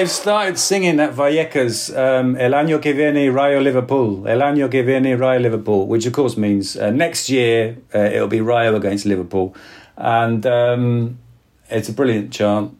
They've 0.00 0.10
started 0.10 0.58
singing 0.58 0.98
at 0.98 1.12
Vallecas 1.12 1.94
um, 1.94 2.34
El 2.36 2.52
año 2.52 2.80
que 2.80 2.94
viene 2.94 3.30
Rayo 3.30 3.60
Liverpool, 3.60 4.26
El 4.26 4.40
año 4.40 4.70
que 4.70 4.82
viene 4.82 5.14
Rayo 5.14 5.40
Liverpool, 5.40 5.86
which 5.86 6.06
of 6.06 6.14
course 6.14 6.38
means 6.38 6.74
uh, 6.74 6.90
next 6.90 7.28
year 7.28 7.76
uh, 7.94 7.98
it'll 7.98 8.26
be 8.26 8.40
Rayo 8.40 8.74
against 8.76 9.04
Liverpool. 9.04 9.54
And 9.98 10.46
um, 10.46 11.18
it's 11.68 11.90
a 11.90 11.92
brilliant 11.92 12.32
chant. 12.32 12.78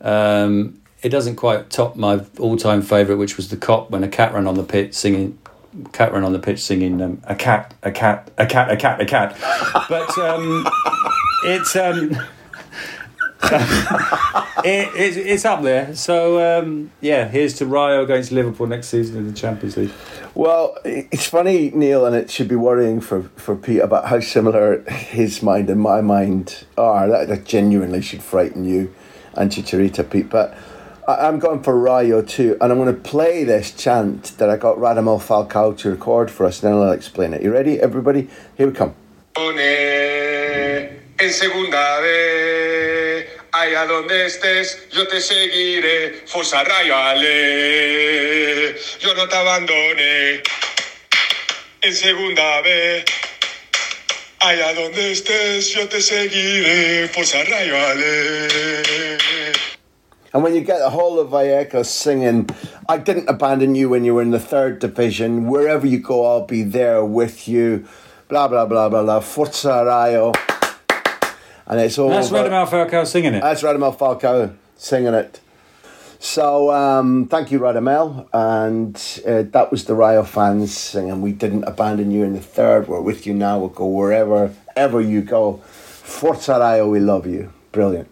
Um, 0.00 0.80
it 1.00 1.10
doesn't 1.10 1.36
quite 1.36 1.70
top 1.70 1.94
my 1.94 2.24
all-time 2.40 2.82
favourite, 2.82 3.18
which 3.18 3.36
was 3.36 3.48
the 3.48 3.56
cop 3.56 3.90
when 3.90 4.02
a 4.02 4.08
cat 4.08 4.34
ran 4.34 4.48
on 4.48 4.56
the 4.56 4.64
pitch 4.64 4.94
singing. 4.94 5.38
Cat 5.92 6.12
ran 6.12 6.24
on 6.24 6.32
the 6.32 6.40
pitch 6.40 6.60
singing 6.60 7.00
um, 7.00 7.22
a 7.22 7.36
cat, 7.36 7.72
a 7.84 7.92
cat, 7.92 8.32
a 8.36 8.46
cat, 8.46 8.68
a 8.68 8.76
cat, 8.76 9.00
a 9.00 9.06
cat. 9.06 9.36
But 9.88 10.18
um, 10.18 10.66
it's 11.44 11.76
um, 11.76 12.16
it, 14.64 14.88
it's, 14.94 15.16
it's 15.16 15.44
up 15.44 15.62
there. 15.62 15.94
So 15.94 16.60
um, 16.60 16.90
yeah, 17.00 17.28
here's 17.28 17.54
to 17.54 17.66
Rayo 17.66 18.02
against 18.04 18.32
Liverpool 18.32 18.66
next 18.66 18.88
season 18.88 19.16
in 19.16 19.26
the 19.26 19.32
Champions 19.32 19.76
League. 19.76 19.90
Well, 20.34 20.76
it's 20.84 21.26
funny, 21.26 21.70
Neil, 21.70 22.06
and 22.06 22.16
it 22.16 22.30
should 22.30 22.48
be 22.48 22.56
worrying 22.56 23.00
for, 23.00 23.24
for 23.36 23.54
Pete 23.54 23.80
about 23.80 24.06
how 24.06 24.20
similar 24.20 24.82
his 24.82 25.42
mind 25.42 25.68
and 25.68 25.80
my 25.80 26.00
mind 26.00 26.64
are. 26.78 27.08
That, 27.08 27.28
that 27.28 27.44
genuinely 27.44 28.00
should 28.00 28.22
frighten 28.22 28.64
you 28.64 28.94
and 29.34 29.50
Chicharito, 29.50 30.08
Pete. 30.08 30.30
But 30.30 30.56
I, 31.06 31.26
am 31.28 31.38
going 31.38 31.62
for 31.62 31.78
Rayo 31.78 32.22
too, 32.22 32.56
and 32.60 32.72
I'm 32.72 32.78
going 32.78 32.94
to 32.94 33.00
play 33.00 33.44
this 33.44 33.72
chant 33.72 34.38
that 34.38 34.48
I 34.48 34.56
got 34.56 34.76
Radamel 34.78 35.20
Falcao 35.20 35.76
to 35.78 35.90
record 35.90 36.30
for 36.30 36.46
us, 36.46 36.62
and 36.62 36.72
then 36.72 36.80
I'll 36.80 36.92
explain 36.92 37.34
it. 37.34 37.42
You 37.42 37.52
ready, 37.52 37.80
everybody? 37.80 38.28
Here 38.56 38.68
we 38.68 38.72
come. 38.72 38.94
Allá 43.54 43.84
donde 43.84 44.24
estés, 44.24 44.88
yo 44.92 45.06
te 45.06 45.20
seguiré. 45.20 46.26
Forza 46.26 46.64
Rayo 46.64 46.96
Ale. 46.96 48.74
Yo 48.98 49.14
no 49.14 49.28
te 49.28 49.36
abandoné. 49.36 50.42
En 51.82 51.92
segunda 51.92 52.62
vez. 52.62 53.04
Allá 54.40 54.72
donde 54.72 55.12
estés, 55.12 55.70
yo 55.74 55.86
te 55.86 56.00
seguiré. 56.00 57.08
Forza 57.08 57.44
Rayo 57.44 57.76
Ale. 57.76 58.48
And 60.32 60.42
when 60.42 60.54
you 60.54 60.62
get 60.62 60.78
the 60.78 60.88
whole 60.88 61.20
of 61.20 61.28
Vallecas 61.28 61.88
singing, 61.88 62.48
I 62.88 62.96
didn't 62.96 63.28
abandon 63.28 63.74
you 63.74 63.90
when 63.90 64.02
you 64.06 64.14
were 64.14 64.22
in 64.22 64.30
the 64.30 64.40
third 64.40 64.78
division. 64.78 65.46
Wherever 65.46 65.86
you 65.86 65.98
go, 65.98 66.24
I'll 66.24 66.46
be 66.46 66.62
there 66.62 67.04
with 67.04 67.46
you. 67.46 67.86
Blah, 68.28 68.48
blah, 68.48 68.64
blah, 68.64 68.88
blah, 68.88 69.02
blah. 69.02 69.20
Forza 69.20 69.84
Rayo. 69.84 70.32
And 71.72 71.80
it's 71.80 71.98
all. 71.98 72.10
That's 72.10 72.28
about- 72.28 72.50
Radamel 72.50 72.68
Falcao 72.68 73.06
singing 73.06 73.32
it. 73.32 73.40
That's 73.40 73.62
Radamel 73.62 73.96
Falcao 73.96 74.54
singing 74.76 75.14
it. 75.14 75.40
So 76.18 76.70
um, 76.70 77.28
thank 77.28 77.50
you, 77.50 77.60
Radamel. 77.60 78.28
And 78.30 78.94
uh, 79.26 79.50
that 79.52 79.70
was 79.70 79.86
the 79.86 79.94
Rayo 79.94 80.22
fans 80.22 80.76
singing, 80.76 81.22
We 81.22 81.32
didn't 81.32 81.64
abandon 81.64 82.10
you 82.10 82.24
in 82.24 82.34
the 82.34 82.42
third. 82.42 82.88
We're 82.88 83.00
with 83.00 83.26
you 83.26 83.32
now. 83.32 83.58
We'll 83.58 83.70
go 83.70 83.86
wherever 83.86 84.54
ever 84.76 85.00
you 85.00 85.22
go. 85.22 85.62
Forza 85.64 86.58
Rayo, 86.60 86.90
we 86.90 87.00
love 87.00 87.26
you. 87.26 87.50
Brilliant. 87.72 88.08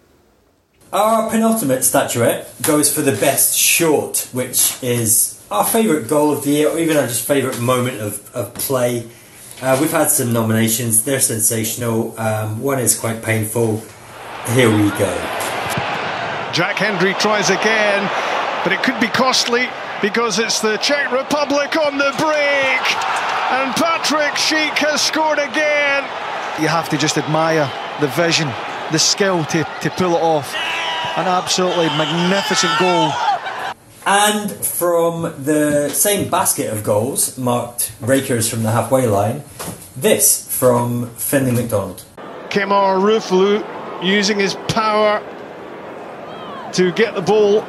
Our 0.91 1.29
penultimate 1.29 1.83
statuette 1.83 2.51
goes 2.63 2.91
for 2.91 3.01
the 3.01 3.11
best 3.11 3.55
short, 3.55 4.27
which 4.33 4.81
is 4.81 5.39
our 5.51 5.65
favourite 5.65 6.07
goal 6.07 6.31
of 6.31 6.43
the 6.43 6.49
year, 6.49 6.69
or 6.69 6.79
even 6.79 6.97
our 6.97 7.05
just 7.05 7.27
favourite 7.27 7.59
moment 7.59 8.01
of, 8.01 8.35
of 8.35 8.55
play. 8.55 9.07
Uh, 9.61 9.77
we've 9.79 9.91
had 9.91 10.07
some 10.09 10.33
nominations, 10.33 11.03
they're 11.03 11.19
sensational. 11.19 12.19
Um, 12.19 12.59
one 12.59 12.79
is 12.79 12.97
quite 12.97 13.21
painful. 13.21 13.77
Here 14.55 14.67
we 14.67 14.89
go. 14.97 15.13
Jack 16.51 16.77
Hendry 16.77 17.13
tries 17.13 17.51
again, 17.51 18.09
but 18.63 18.73
it 18.73 18.81
could 18.81 18.99
be 18.99 19.05
costly 19.05 19.69
because 20.01 20.39
it's 20.39 20.61
the 20.61 20.77
Czech 20.77 21.11
Republic 21.11 21.77
on 21.77 21.99
the 21.99 22.09
break. 22.17 22.83
And 23.53 23.71
Patrik 23.77 24.33
Schick 24.33 24.75
has 24.79 24.99
scored 24.99 25.37
again. 25.37 26.03
You 26.59 26.67
have 26.67 26.89
to 26.89 26.97
just 26.97 27.19
admire 27.19 27.71
the 28.01 28.07
vision, 28.07 28.49
the 28.91 28.97
skill 28.97 29.45
to, 29.45 29.63
to 29.83 29.89
pull 29.91 30.15
it 30.15 30.21
off. 30.23 30.55
An 31.17 31.27
absolutely 31.27 31.85
magnificent 32.01 32.73
goal. 32.79 33.11
And 34.05 34.49
from 34.51 35.43
the 35.43 35.89
same 35.89 36.29
basket 36.29 36.73
of 36.73 36.83
goals, 36.83 37.37
marked 37.37 37.91
Rakers 38.01 38.49
from 38.49 38.63
the 38.63 38.71
halfway 38.71 39.05
line, 39.05 39.43
this 39.95 40.47
from 40.57 41.09
Finley 41.15 41.51
McDonald. 41.51 42.03
Kemar 42.49 42.99
Roofe 42.99 44.03
using 44.03 44.39
his 44.39 44.55
power 44.67 45.21
to 46.73 46.91
get 46.93 47.13
the 47.13 47.21
ball 47.21 47.63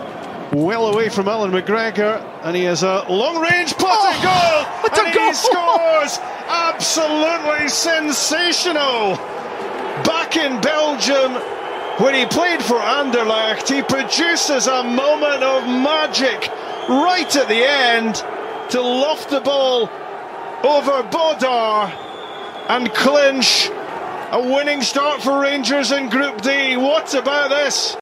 well 0.52 0.86
away 0.86 1.08
from 1.10 1.28
Allan 1.28 1.50
McGregor, 1.50 2.22
and 2.42 2.56
he 2.56 2.64
has 2.64 2.82
a 2.82 3.04
long 3.08 3.40
range 3.40 3.72
putting 3.74 3.88
oh, 3.90 4.20
goal, 4.22 4.82
what 4.82 4.98
a 4.98 5.14
goal! 5.14 5.28
he 5.28 5.34
scores! 5.34 6.18
Absolutely 6.48 7.68
sensational! 7.68 9.16
Back 10.04 10.36
in 10.36 10.60
Belgium, 10.60 11.32
when 11.98 12.14
he 12.14 12.26
played 12.26 12.62
for 12.62 12.76
Anderlecht, 12.76 13.68
he 13.68 13.82
produces 13.82 14.66
a 14.66 14.82
moment 14.82 15.42
of 15.42 15.66
magic 15.66 16.48
right 16.88 17.36
at 17.36 17.48
the 17.48 17.64
end 17.64 18.14
to 18.70 18.80
loft 18.80 19.30
the 19.30 19.40
ball 19.40 19.82
over 20.64 21.02
Bodart 21.10 21.92
and 22.68 22.92
clinch 22.94 23.68
a 24.32 24.40
winning 24.40 24.80
start 24.80 25.22
for 25.22 25.40
Rangers 25.40 25.92
in 25.92 26.08
Group 26.08 26.40
D. 26.40 26.76
What 26.76 27.12
about 27.14 27.50
this? 27.50 27.96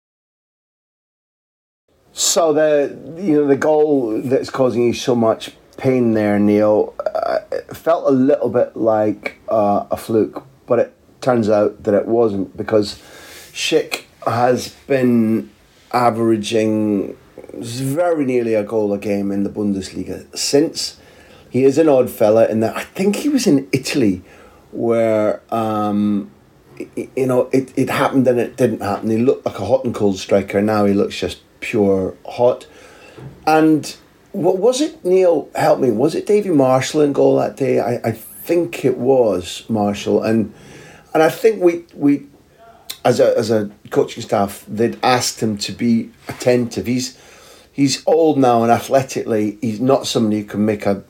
So 2.13 2.53
the 2.53 2.97
you 3.21 3.41
know 3.41 3.47
the 3.47 3.57
goal 3.57 4.21
that's 4.23 4.51
causing 4.51 4.83
you 4.85 4.93
so 4.93 5.15
much 5.17 5.53
pain 5.77 6.13
there, 6.13 6.39
Neil, 6.39 6.95
uh, 7.05 7.41
felt 7.73 8.07
a 8.07 8.11
little 8.11 8.51
bit 8.51 8.77
like 8.77 9.41
uh, 9.49 9.87
a 9.91 9.97
fluke, 9.97 10.45
but 10.67 10.79
it 10.79 10.95
turns 11.21 11.49
out 11.49 11.83
that 11.85 11.95
it 11.95 12.07
wasn't 12.07 12.57
because 12.57 13.03
Schick 13.53 14.05
has 14.27 14.75
been 14.87 15.51
averaging 15.93 17.17
very 17.55 18.25
nearly 18.25 18.55
a 18.55 18.63
goal 18.63 18.93
a 18.93 18.99
game 18.99 19.31
in 19.33 19.43
the 19.43 19.51
Bundesliga 19.51 20.37
since. 20.37 20.99
He 21.49 21.65
is 21.65 21.79
an 21.79 21.89
odd 21.89 22.11
fella 22.11 22.47
in 22.47 22.61
that 22.61 22.77
I 22.77 22.85
think 22.85 23.17
he 23.17 23.29
was 23.29 23.47
in 23.47 23.69
Italy 23.73 24.23
where 24.71 25.43
um, 25.53 26.31
you 26.95 27.27
know 27.27 27.49
it, 27.53 27.73
it 27.77 27.91
happened 27.91 28.27
and 28.29 28.39
it 28.39 28.57
didn't 28.57 28.83
happen. 28.83 29.11
He 29.11 29.19
looked 29.19 29.47
like 29.47 29.59
a 29.59 29.65
hot 29.65 29.85
and 29.85 29.95
cold 29.95 30.19
striker. 30.19 30.63
Now 30.63 30.85
he 30.85 30.95
looks 30.95 31.19
just 31.19 31.41
pure 31.61 32.15
hot. 32.25 32.67
And 33.47 33.97
what 34.33 34.59
was 34.59 34.81
it, 34.81 35.05
Neil? 35.05 35.49
Help 35.55 35.81
me. 35.81 35.91
Was 35.91 36.15
it 36.15 36.27
Davy 36.27 36.51
Marshall 36.51 37.01
in 37.01 37.13
goal 37.13 37.37
that 37.37 37.57
day? 37.57 37.81
I, 37.81 37.97
I 38.05 38.13
think 38.13 38.85
it 38.85 38.97
was 38.97 39.65
Marshall, 39.69 40.23
and 40.23 40.55
and 41.13 41.23
I 41.23 41.31
think 41.31 41.63
we 41.63 41.85
we 41.95 42.29
as 43.05 43.21
a 43.21 43.37
as 43.37 43.51
a 43.51 43.71
coaching 43.91 44.23
staff 44.23 44.65
they'd 44.69 44.99
asked 45.03 45.43
him 45.43 45.57
to 45.59 45.73
be 45.73 46.11
attentive. 46.29 46.87
He's 46.87 47.19
he's 47.73 48.03
old 48.07 48.39
now 48.39 48.63
and 48.63 48.71
athletically 48.71 49.59
he's 49.61 49.81
not 49.81 50.07
somebody 50.07 50.43
who 50.43 50.47
can 50.47 50.65
make 50.65 50.87
a 50.87 51.03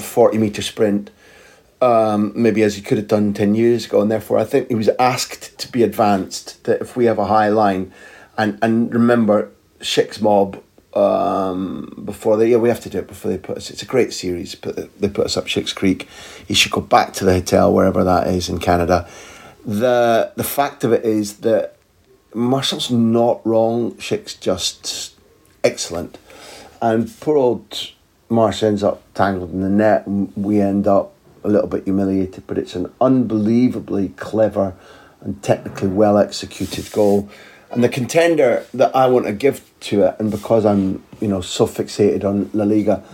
forty 0.00 0.38
meter 0.38 0.62
sprint. 0.62 1.10
Um, 1.80 2.32
maybe 2.36 2.62
as 2.62 2.76
he 2.76 2.80
could 2.80 2.98
have 2.98 3.08
done 3.08 3.34
10 3.34 3.56
years 3.56 3.86
ago, 3.86 4.00
and 4.00 4.08
therefore 4.08 4.38
I 4.38 4.44
think 4.44 4.68
he 4.68 4.76
was 4.76 4.88
asked 5.00 5.58
to 5.58 5.66
be 5.66 5.82
advanced. 5.82 6.62
That 6.62 6.80
if 6.80 6.96
we 6.96 7.06
have 7.06 7.18
a 7.18 7.26
high 7.26 7.48
line, 7.48 7.92
and, 8.38 8.56
and 8.62 8.94
remember, 8.94 9.50
Schick's 9.80 10.20
Mob 10.20 10.62
um, 10.94 12.02
before 12.04 12.36
they 12.36 12.50
yeah 12.50 12.58
we 12.58 12.68
have 12.68 12.80
to 12.80 12.90
do 12.90 12.98
it 12.98 13.08
before 13.08 13.30
they 13.30 13.38
put 13.38 13.56
us. 13.56 13.70
It's 13.70 13.82
a 13.82 13.86
great 13.86 14.12
series, 14.12 14.54
but 14.54 14.76
they 15.00 15.08
put 15.08 15.26
us 15.26 15.36
up 15.36 15.46
Schick's 15.46 15.72
Creek. 15.72 16.08
He 16.46 16.54
should 16.54 16.72
go 16.72 16.80
back 16.80 17.14
to 17.14 17.24
the 17.24 17.32
hotel 17.32 17.72
wherever 17.72 18.04
that 18.04 18.26
is 18.28 18.48
in 18.48 18.58
Canada. 18.58 19.08
The 19.64 20.32
the 20.36 20.44
fact 20.44 20.84
of 20.84 20.92
it 20.92 21.04
is 21.04 21.38
that 21.38 21.76
Marshall's 22.34 22.90
not 22.90 23.44
wrong. 23.46 23.92
Schick's 23.92 24.34
just 24.34 25.14
excellent, 25.62 26.18
and 26.80 27.12
poor 27.20 27.36
old 27.36 27.92
Marsh 28.28 28.62
ends 28.62 28.82
up 28.82 29.02
tangled 29.14 29.52
in 29.52 29.60
the 29.60 29.68
net, 29.68 30.06
and 30.06 30.32
we 30.36 30.60
end 30.60 30.86
up 30.86 31.12
a 31.44 31.48
little 31.48 31.68
bit 31.68 31.84
humiliated. 31.84 32.44
But 32.46 32.58
it's 32.58 32.74
an 32.74 32.92
unbelievably 33.00 34.10
clever 34.16 34.74
and 35.20 35.40
technically 35.42 35.88
well 35.88 36.18
executed 36.18 36.90
goal. 36.90 37.28
And 37.70 37.84
the 37.84 37.88
contender 37.88 38.66
that 38.74 38.94
I 38.94 39.06
want 39.06 39.26
to 39.26 39.32
give 39.32 39.64
to 39.80 40.02
it, 40.02 40.16
and 40.18 40.30
because 40.30 40.66
I'm 40.66 41.04
you 41.20 41.28
know 41.28 41.40
so 41.40 41.66
fixated 41.66 42.24
on 42.24 42.50
La 42.52 42.64
Liga, 42.64 43.04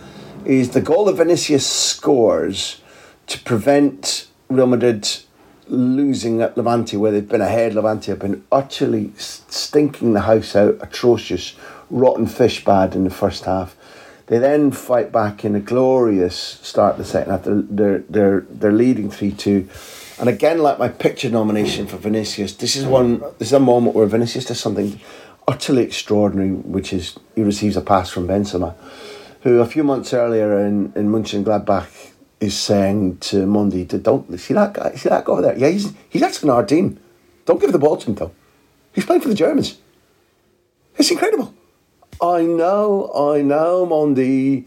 is 0.45 0.71
the 0.71 0.81
goal 0.81 1.05
that 1.05 1.13
Vinicius 1.13 1.67
scores 1.67 2.81
to 3.27 3.39
prevent 3.39 4.27
Real 4.49 4.65
Madrid 4.65 5.07
losing 5.69 6.41
at 6.41 6.57
Levante, 6.57 6.97
where 6.97 7.11
they've 7.11 7.27
been 7.27 7.41
ahead. 7.41 7.75
Levante 7.75 8.11
have 8.11 8.19
been 8.19 8.43
utterly 8.51 9.11
stinking 9.17 10.13
the 10.13 10.21
house 10.21 10.55
out, 10.55 10.77
atrocious, 10.81 11.55
rotten 11.89 12.27
fish 12.27 12.63
bad 12.65 12.95
in 12.95 13.03
the 13.03 13.09
first 13.09 13.45
half. 13.45 13.75
They 14.27 14.37
then 14.37 14.71
fight 14.71 15.11
back 15.11 15.43
in 15.43 15.55
a 15.55 15.59
glorious 15.59 16.35
start 16.35 16.97
the 16.97 17.05
second 17.05 17.31
half. 17.31 17.43
They're 17.43 17.61
they're 17.61 18.03
they're, 18.09 18.41
they're 18.49 18.71
leading 18.71 19.09
three 19.09 19.31
two. 19.31 19.67
And 20.19 20.27
again, 20.27 20.59
like 20.59 20.77
my 20.77 20.89
picture 20.89 21.29
nomination 21.29 21.87
for 21.87 21.97
Vinicius, 21.97 22.53
this 22.53 22.75
is 22.75 22.85
one. 22.85 23.19
This 23.37 23.47
is 23.49 23.53
a 23.53 23.59
moment 23.59 23.95
where 23.95 24.05
Vinicius 24.05 24.45
does 24.45 24.59
something 24.59 24.99
utterly 25.47 25.83
extraordinary, 25.83 26.51
which 26.51 26.93
is 26.93 27.17
he 27.35 27.41
receives 27.41 27.75
a 27.77 27.81
pass 27.81 28.09
from 28.09 28.27
Benzema, 28.27 28.75
who 29.41 29.61
a 29.61 29.65
few 29.65 29.83
months 29.83 30.13
earlier 30.13 30.59
in 30.59 30.93
in 30.95 31.09
Mönchengladbach 31.09 32.08
is 32.39 32.57
saying 32.57 33.17
to 33.17 33.45
Mendy, 33.45 33.85
"Don't 34.01 34.39
see 34.39 34.53
that 34.53 34.73
guy. 34.73 34.95
See 34.95 35.09
that 35.09 35.25
guy 35.25 35.31
over 35.31 35.41
there? 35.41 35.57
Yeah, 35.57 35.69
he's 35.69 35.93
he's 36.09 36.21
actually 36.21 36.49
on 36.49 36.55
our 36.57 36.65
team. 36.65 36.99
Don't 37.45 37.59
give 37.59 37.71
the 37.71 37.79
ball 37.79 37.97
to 37.97 38.07
him 38.07 38.15
though. 38.15 38.31
He's 38.93 39.05
playing 39.05 39.21
for 39.21 39.29
the 39.29 39.35
Germans. 39.35 39.77
It's 40.97 41.11
incredible. 41.11 41.53
I 42.21 42.41
know, 42.41 43.11
I 43.15 43.41
know, 43.41 43.85
Mendy. 43.85 44.65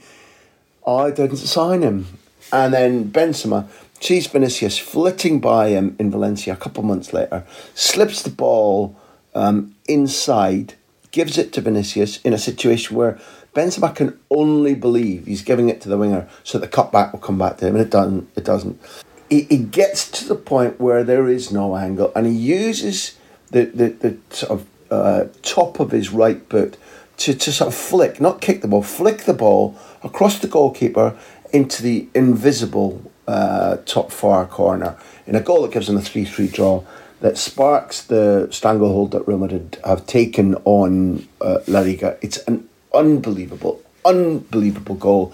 I 0.86 1.10
didn't 1.10 1.36
sign 1.36 1.82
him. 1.82 2.06
And 2.52 2.72
then 2.74 3.10
Benzema 3.10 3.68
sees 4.00 4.26
Vinicius 4.26 4.78
flitting 4.78 5.40
by 5.40 5.68
him 5.68 5.96
in 5.98 6.10
Valencia 6.10 6.54
a 6.54 6.56
couple 6.56 6.82
months 6.82 7.12
later, 7.12 7.46
slips 7.74 8.22
the 8.22 8.30
ball 8.30 8.96
um, 9.34 9.74
inside, 9.86 10.74
gives 11.12 11.38
it 11.38 11.52
to 11.52 11.60
Vinicius 11.60 12.20
in 12.22 12.32
a 12.32 12.38
situation 12.38 12.96
where 12.96 13.18
Benzema 13.54 13.94
can 13.94 14.18
only 14.30 14.74
believe 14.74 15.26
he's 15.26 15.42
giving 15.42 15.68
it 15.68 15.80
to 15.82 15.88
the 15.88 15.98
winger 15.98 16.28
so 16.42 16.58
the 16.58 16.66
cutback 16.66 17.12
will 17.12 17.20
come 17.20 17.38
back 17.38 17.58
to 17.58 17.66
him, 17.66 17.76
and 17.76 17.84
it 17.84 17.90
doesn't. 17.90 18.28
It 18.34 18.44
doesn't. 18.44 18.80
He, 19.28 19.42
he 19.42 19.58
gets 19.58 20.10
to 20.12 20.28
the 20.28 20.34
point 20.34 20.80
where 20.80 21.04
there 21.04 21.28
is 21.28 21.52
no 21.52 21.76
angle, 21.76 22.12
and 22.16 22.26
he 22.26 22.32
uses 22.32 23.18
the 23.50 23.66
the, 23.66 23.88
the 23.90 24.16
sort 24.30 24.60
of 24.60 24.66
uh, 24.90 25.26
top 25.42 25.80
of 25.80 25.90
his 25.90 26.10
right 26.10 26.48
boot 26.48 26.76
to, 27.18 27.34
to 27.34 27.52
sort 27.52 27.68
of 27.68 27.74
flick, 27.74 28.20
not 28.20 28.40
kick 28.40 28.62
the 28.62 28.68
ball, 28.68 28.82
flick 28.82 29.24
the 29.24 29.34
ball 29.34 29.78
across 30.02 30.38
the 30.38 30.48
goalkeeper 30.48 31.16
into 31.52 31.82
the 31.82 32.08
invisible 32.14 33.10
uh, 33.28 33.76
top 33.86 34.10
far 34.10 34.46
corner 34.46 34.96
in 35.26 35.36
a 35.36 35.40
goal 35.40 35.62
that 35.62 35.72
gives 35.72 35.86
them 35.86 35.96
a 35.96 36.00
3 36.00 36.24
3 36.24 36.48
draw. 36.48 36.84
That 37.22 37.38
sparks 37.38 38.02
the 38.02 38.48
stranglehold 38.50 39.12
that 39.12 39.26
Real 39.26 39.38
Madrid 39.38 39.78
have 39.84 40.06
taken 40.06 40.56
on 40.64 41.26
uh, 41.40 41.60
La 41.68 41.80
Liga. 41.80 42.18
It's 42.20 42.38
an 42.48 42.68
unbelievable, 42.92 43.80
unbelievable 44.04 44.96
goal. 44.96 45.32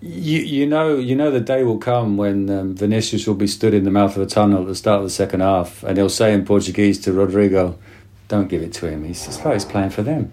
You, 0.00 0.40
you 0.40 0.66
know 0.66 0.96
you 0.96 1.16
know 1.16 1.30
the 1.30 1.40
day 1.40 1.64
will 1.64 1.78
come 1.78 2.16
when 2.16 2.48
um, 2.50 2.76
Vinicius 2.76 3.26
will 3.26 3.34
be 3.34 3.48
stood 3.48 3.74
in 3.74 3.84
the 3.84 3.90
mouth 3.90 4.16
of 4.16 4.22
a 4.22 4.26
tunnel 4.26 4.62
at 4.62 4.68
the 4.68 4.74
start 4.74 4.98
of 4.98 5.04
the 5.04 5.10
second 5.10 5.40
half, 5.40 5.82
and 5.82 5.96
he'll 5.96 6.08
say 6.08 6.32
in 6.32 6.44
Portuguese 6.44 7.00
to 7.00 7.12
Rodrigo, 7.12 7.78
"Don't 8.28 8.48
give 8.48 8.62
it 8.62 8.72
to 8.74 8.88
him. 8.88 9.04
He's, 9.04 9.24
he's 9.24 9.64
playing 9.64 9.90
for 9.90 10.02
them." 10.02 10.32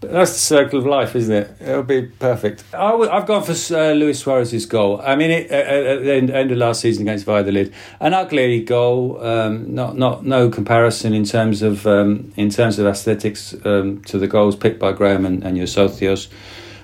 That's 0.00 0.32
the 0.32 0.38
circle 0.38 0.78
of 0.78 0.86
life, 0.86 1.16
isn't 1.16 1.34
it? 1.34 1.56
It'll 1.60 1.82
be 1.82 2.02
perfect. 2.02 2.64
I 2.74 2.90
w- 2.90 3.10
I've 3.10 3.26
gone 3.26 3.42
for 3.42 3.52
uh, 3.74 3.92
Luis 3.92 4.20
Suarez's 4.20 4.66
goal. 4.66 5.00
I 5.02 5.16
mean, 5.16 5.30
it, 5.30 5.50
at 5.50 6.04
the 6.04 6.14
end, 6.14 6.30
end 6.30 6.52
of 6.52 6.58
last 6.58 6.82
season 6.82 7.02
against 7.08 7.24
Valladolid, 7.24 7.72
an 7.98 8.12
ugly 8.12 8.62
goal. 8.62 9.22
Um, 9.24 9.74
not 9.74 9.96
not 9.96 10.24
no 10.24 10.50
comparison 10.50 11.14
in 11.14 11.24
terms 11.24 11.62
of 11.62 11.86
um, 11.86 12.32
in 12.36 12.50
terms 12.50 12.78
of 12.78 12.86
aesthetics 12.86 13.54
um, 13.64 14.02
to 14.04 14.18
the 14.18 14.28
goals 14.28 14.54
picked 14.54 14.78
by 14.78 14.92
Graham 14.92 15.24
and, 15.24 15.42
and 15.42 15.56
your 15.56 15.66
Socios. 15.66 16.28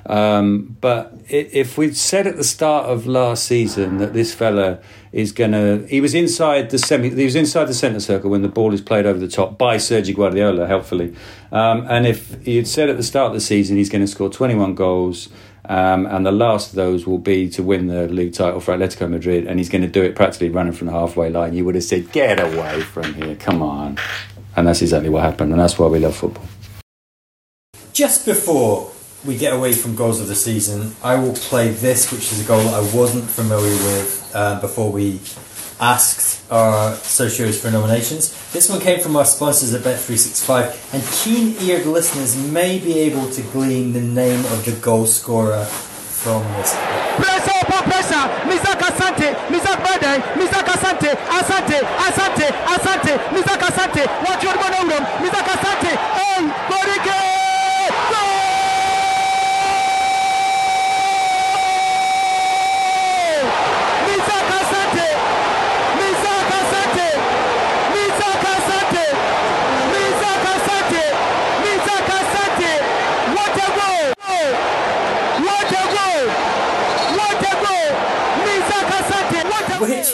Um, 0.07 0.77
but 0.81 1.17
if 1.29 1.79
we'd 1.79 1.97
said 1.97 2.27
at 2.27 2.37
the 2.37 2.45
start 2.45 2.87
of 2.87 3.07
last 3.07 3.45
season 3.45 3.99
that 3.99 4.12
this 4.12 4.35
fella 4.35 4.81
is 5.12 5.31
gonna, 5.31 5.87
he 5.87 6.01
was 6.01 6.15
inside 6.15 6.71
the 6.71 6.79
semi, 6.79 7.11
he 7.11 7.25
was 7.25 7.37
inside 7.37 7.67
the 7.67 7.75
centre 7.75 8.01
circle 8.01 8.31
when 8.31 8.43
the 8.43 8.49
ball 8.49 8.73
is 8.73 8.81
played 8.81 9.07
over 9.07 9.19
the 9.19 9.29
top 9.29 9.59
by 9.59 9.77
Sergio 9.77 10.17
Guardiola, 10.17 10.67
helpfully. 10.67 11.15
Um, 11.53 11.87
and 11.88 12.07
if 12.07 12.45
had 12.45 12.67
said 12.67 12.88
at 12.88 12.97
the 12.97 13.03
start 13.03 13.29
of 13.29 13.35
the 13.35 13.41
season 13.41 13.77
he's 13.77 13.91
going 13.91 14.03
to 14.03 14.09
score 14.09 14.29
21 14.29 14.75
goals, 14.75 15.29
um, 15.67 16.07
and 16.07 16.27
the 16.27 16.33
last 16.33 16.71
of 16.71 16.75
those 16.75 17.07
will 17.07 17.19
be 17.19 17.49
to 17.51 17.62
win 17.62 17.87
the 17.87 18.09
league 18.09 18.35
title 18.35 18.59
for 18.59 18.77
Atletico 18.77 19.09
Madrid, 19.09 19.47
and 19.47 19.61
he's 19.61 19.69
going 19.69 19.83
to 19.83 19.88
do 19.88 20.03
it 20.03 20.17
practically 20.17 20.49
running 20.49 20.73
from 20.73 20.88
the 20.88 20.93
halfway 20.93 21.31
line, 21.31 21.55
you 21.55 21.65
would 21.65 21.77
have 21.77 21.85
said, 21.85 22.11
"Get 22.11 22.41
away 22.41 22.81
from 22.81 23.15
here, 23.15 23.37
come 23.37 23.62
on!" 23.62 23.99
And 24.57 24.67
that's 24.67 24.83
exactly 24.83 25.09
what 25.09 25.23
happened, 25.23 25.53
and 25.53 25.61
that's 25.61 25.79
why 25.79 25.87
we 25.87 26.01
love 26.01 26.17
football. 26.17 26.45
Just 27.93 28.27
before 28.27 28.91
we 29.24 29.37
get 29.37 29.52
away 29.52 29.72
from 29.72 29.94
goals 29.94 30.20
of 30.20 30.28
the 30.28 30.35
season, 30.35 30.94
I 31.02 31.14
will 31.16 31.35
play 31.35 31.70
this, 31.70 32.11
which 32.11 32.32
is 32.32 32.44
a 32.44 32.48
goal 32.48 32.62
that 32.62 32.74
I 32.74 32.94
wasn't 32.94 33.24
familiar 33.24 33.70
with 33.70 34.30
uh, 34.35 34.61
before 34.61 34.90
we 34.90 35.20
asked 35.80 36.40
our 36.50 36.92
socios 36.92 37.61
for 37.61 37.70
nominations. 37.70 38.30
This 38.52 38.68
one 38.68 38.80
came 38.80 39.00
from 39.00 39.16
our 39.16 39.24
sponsors 39.24 39.74
at 39.74 39.82
Bet365, 39.82 40.94
and 40.94 41.02
keen 41.22 41.56
eared 41.61 41.87
listeners 41.87 42.37
may 42.52 42.78
be 42.78 43.00
able 43.00 43.28
to 43.30 43.42
glean 43.52 43.92
the 43.92 44.00
name 44.00 44.40
of 44.46 44.64
the 44.64 44.72
goal 44.80 45.06
scorer 45.06 45.64
from 45.64 46.42
this. 46.54 46.74
Pressure 47.16 47.52
pressure, 47.66 48.24
Misaka 48.46 48.88
Asante, 48.90 49.28
Misaka 49.50 49.82
Bade, 49.82 50.22
Misaka 50.38 50.72
Asante, 50.78 51.11
Asante, 51.38 51.78
Asante, 52.06 52.46
Asante, 52.74 53.12
Misaka 53.35 53.66
Asante, 53.70 54.02
want 54.24 54.40
to 54.40 54.48
Misaka 55.22 55.52
Asante, 55.56 55.92
oh, 56.16 56.40
Borike! 56.68 57.32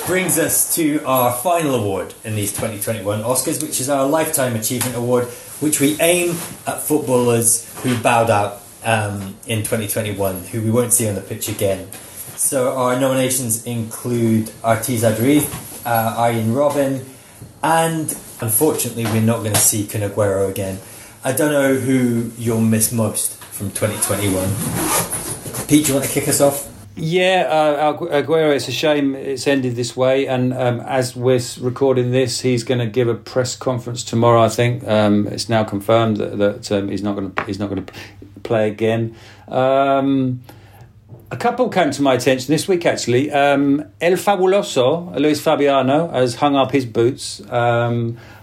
Brings 0.08 0.38
us 0.38 0.74
to 0.76 1.04
our 1.04 1.34
final 1.34 1.74
award 1.74 2.14
in 2.24 2.34
these 2.34 2.50
2021 2.52 3.20
Oscars, 3.20 3.60
which 3.60 3.78
is 3.78 3.90
our 3.90 4.06
Lifetime 4.08 4.56
Achievement 4.56 4.96
Award, 4.96 5.26
which 5.60 5.82
we 5.82 6.00
aim 6.00 6.30
at 6.66 6.80
footballers 6.80 7.70
who 7.82 7.94
bowed 8.00 8.30
out 8.30 8.62
um, 8.84 9.36
in 9.46 9.58
2021, 9.58 10.44
who 10.44 10.62
we 10.62 10.70
won't 10.70 10.94
see 10.94 11.06
on 11.06 11.14
the 11.14 11.20
pitch 11.20 11.50
again. 11.50 11.92
So 12.36 12.74
our 12.74 12.98
nominations 12.98 13.66
include 13.66 14.46
Aritz 14.64 15.00
Aduriz, 15.00 15.44
uh, 15.84 16.16
Robben, 16.54 17.04
and 17.62 18.08
unfortunately, 18.40 19.04
we're 19.04 19.20
not 19.20 19.40
going 19.40 19.52
to 19.52 19.60
see 19.60 19.86
Kun 19.86 20.00
Aguero 20.00 20.48
again. 20.48 20.78
I 21.22 21.32
don't 21.32 21.52
know 21.52 21.74
who 21.74 22.32
you'll 22.38 22.62
miss 22.62 22.92
most 22.92 23.36
from 23.44 23.70
2021. 23.72 25.66
Pete, 25.68 25.84
do 25.84 25.92
you 25.92 25.98
want 25.98 26.06
to 26.08 26.10
kick 26.10 26.28
us 26.28 26.40
off? 26.40 26.77
Yeah, 27.00 27.46
uh, 27.48 27.96
Aguero. 27.96 28.54
It's 28.56 28.66
a 28.66 28.72
shame 28.72 29.14
it's 29.14 29.46
ended 29.46 29.76
this 29.76 29.96
way, 29.96 30.26
and 30.26 30.52
um, 30.52 30.80
as 30.80 31.14
we're 31.14 31.40
recording 31.60 32.10
this, 32.10 32.40
he's 32.40 32.64
going 32.64 32.80
to 32.80 32.86
give 32.86 33.06
a 33.06 33.14
press 33.14 33.54
conference 33.54 34.02
tomorrow. 34.02 34.42
I 34.42 34.48
think 34.48 34.86
um, 34.86 35.28
it's 35.28 35.48
now 35.48 35.62
confirmed 35.62 36.16
that, 36.16 36.38
that 36.38 36.72
um, 36.72 36.88
he's 36.88 37.02
not 37.02 37.14
going 37.14 37.30
to 37.30 37.44
he's 37.44 37.60
not 37.60 37.70
going 37.70 37.86
to 37.86 37.92
play 38.42 38.68
again. 38.68 39.14
Um, 39.46 40.42
a 41.30 41.36
couple 41.36 41.68
came 41.68 41.92
to 41.92 42.02
my 42.02 42.14
attention 42.14 42.52
this 42.52 42.66
week 42.66 42.84
actually. 42.84 43.30
Um, 43.30 43.84
El 44.00 44.14
Fabuloso, 44.14 45.14
Luis 45.20 45.40
Fabiano, 45.40 46.10
has 46.10 46.34
hung 46.34 46.56
up 46.56 46.72
his 46.72 46.84
boots. 46.84 47.40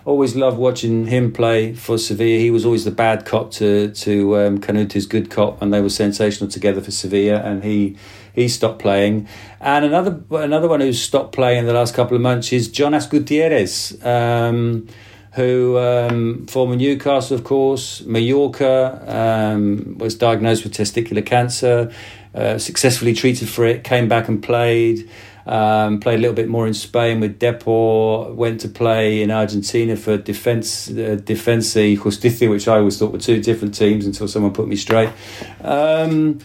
Always 0.05 0.35
loved 0.35 0.59
watching 0.59 1.07
him 1.07 1.33
play 1.33 1.73
for 1.73 1.97
Sevilla. 1.97 2.37
He 2.37 2.51
was 2.51 2.63
always 2.63 2.85
the 2.85 2.91
bad 2.91 3.25
cop 3.25 3.49
to 3.53 3.89
to 3.89 4.37
um, 4.37 4.59
Kanouté's 4.59 5.07
good 5.07 5.31
cop, 5.31 5.61
and 5.63 5.73
they 5.73 5.81
were 5.81 5.89
sensational 5.89 6.47
together 6.47 6.79
for 6.79 6.91
Sevilla. 6.91 7.39
And 7.39 7.63
he 7.63 7.97
he 8.35 8.47
stopped 8.47 8.79
playing. 8.79 9.27
And 9.59 9.83
another 9.83 10.21
another 10.29 10.67
one 10.67 10.81
who's 10.81 11.01
stopped 11.01 11.33
playing 11.33 11.59
in 11.59 11.65
the 11.65 11.73
last 11.73 11.95
couple 11.95 12.15
of 12.15 12.21
months 12.21 12.53
is 12.53 12.67
Jonas 12.67 13.07
Gutierrez, 13.07 13.97
um, 14.05 14.87
who 15.33 15.79
um, 15.79 16.45
former 16.45 16.75
Newcastle, 16.75 17.35
of 17.35 17.43
course, 17.43 18.01
Mallorca, 18.01 19.01
um, 19.07 19.97
was 19.97 20.13
diagnosed 20.13 20.63
with 20.63 20.73
testicular 20.73 21.25
cancer, 21.25 21.91
uh, 22.35 22.59
successfully 22.59 23.13
treated 23.15 23.49
for 23.49 23.65
it, 23.65 23.83
came 23.83 24.07
back 24.07 24.27
and 24.27 24.43
played. 24.43 25.09
Um, 25.45 25.99
played 25.99 26.15
a 26.15 26.21
little 26.21 26.35
bit 26.35 26.49
more 26.49 26.65
in 26.65 26.73
Spain 26.73 27.19
with 27.19 27.39
Depor. 27.39 28.33
Went 28.33 28.61
to 28.61 28.67
play 28.67 29.21
in 29.21 29.29
Argentina 29.29 29.95
for 29.95 30.17
Defense 30.17 30.89
uh, 30.89 31.19
Defensa 31.21 32.01
Justicia, 32.01 32.49
which 32.49 32.67
I 32.67 32.77
always 32.77 32.97
thought 32.97 33.11
were 33.11 33.19
two 33.19 33.41
different 33.41 33.75
teams 33.75 34.05
until 34.05 34.27
someone 34.27 34.53
put 34.53 34.67
me 34.67 34.75
straight. 34.75 35.09
Um, 35.61 36.39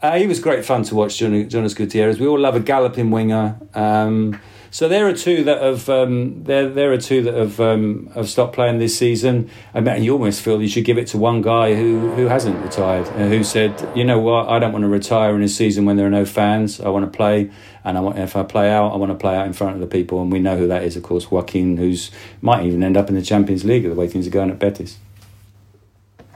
uh, 0.00 0.18
he 0.18 0.26
was 0.26 0.38
great 0.38 0.64
fun 0.64 0.82
to 0.84 0.94
watch, 0.94 1.18
Jonas 1.18 1.74
Gutierrez. 1.74 2.20
We 2.20 2.26
all 2.26 2.38
love 2.38 2.54
a 2.54 2.60
galloping 2.60 3.10
winger. 3.10 3.58
Um, 3.74 4.38
so 4.74 4.88
there 4.88 5.06
are 5.06 5.12
two 5.12 5.44
that 5.44 5.62
have 5.62 5.88
um, 5.88 6.42
there 6.42 6.68
there 6.68 6.92
are 6.92 6.98
two 6.98 7.22
that 7.22 7.34
have 7.34 7.60
um, 7.60 8.10
have 8.16 8.28
stopped 8.28 8.56
playing 8.56 8.78
this 8.78 8.98
season. 8.98 9.48
I 9.72 9.78
mean, 9.78 10.02
you 10.02 10.14
almost 10.14 10.40
feel 10.40 10.60
you 10.60 10.66
should 10.66 10.84
give 10.84 10.98
it 10.98 11.06
to 11.08 11.16
one 11.16 11.42
guy 11.42 11.76
who 11.76 12.12
who 12.16 12.26
hasn't 12.26 12.60
retired, 12.60 13.06
uh, 13.06 13.28
who 13.28 13.44
said, 13.44 13.88
you 13.94 14.02
know 14.02 14.18
what, 14.18 14.48
I 14.48 14.58
don't 14.58 14.72
want 14.72 14.82
to 14.82 14.88
retire 14.88 15.36
in 15.36 15.42
a 15.42 15.48
season 15.48 15.84
when 15.84 15.96
there 15.96 16.08
are 16.08 16.10
no 16.10 16.24
fans. 16.24 16.80
I 16.80 16.88
want 16.88 17.04
to 17.04 17.16
play, 17.16 17.52
and 17.84 17.96
I 17.96 18.00
want 18.00 18.18
if 18.18 18.34
I 18.34 18.42
play 18.42 18.68
out, 18.68 18.92
I 18.92 18.96
want 18.96 19.12
to 19.12 19.16
play 19.16 19.36
out 19.36 19.46
in 19.46 19.52
front 19.52 19.74
of 19.74 19.80
the 19.80 19.86
people. 19.86 20.20
And 20.20 20.32
we 20.32 20.40
know 20.40 20.56
who 20.56 20.66
that 20.66 20.82
is, 20.82 20.96
of 20.96 21.04
course, 21.04 21.30
Joaquin, 21.30 21.76
who's 21.76 22.10
might 22.42 22.66
even 22.66 22.82
end 22.82 22.96
up 22.96 23.08
in 23.08 23.14
the 23.14 23.22
Champions 23.22 23.64
League 23.64 23.84
the 23.84 23.94
way 23.94 24.08
things 24.08 24.26
are 24.26 24.30
going 24.30 24.50
at 24.50 24.58
Betis. 24.58 24.98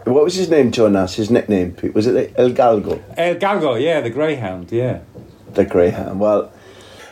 What 0.04 0.22
was 0.22 0.36
his 0.36 0.48
name, 0.48 0.70
Jonas? 0.70 1.16
His 1.16 1.28
nickname? 1.28 1.74
Was 1.92 2.06
it 2.06 2.34
El 2.36 2.50
Galgo? 2.50 3.02
El 3.16 3.34
Galgo, 3.34 3.82
yeah, 3.82 4.00
the 4.00 4.10
Greyhound, 4.10 4.70
yeah. 4.70 5.00
The 5.54 5.64
Greyhound. 5.64 6.20
Well, 6.20 6.52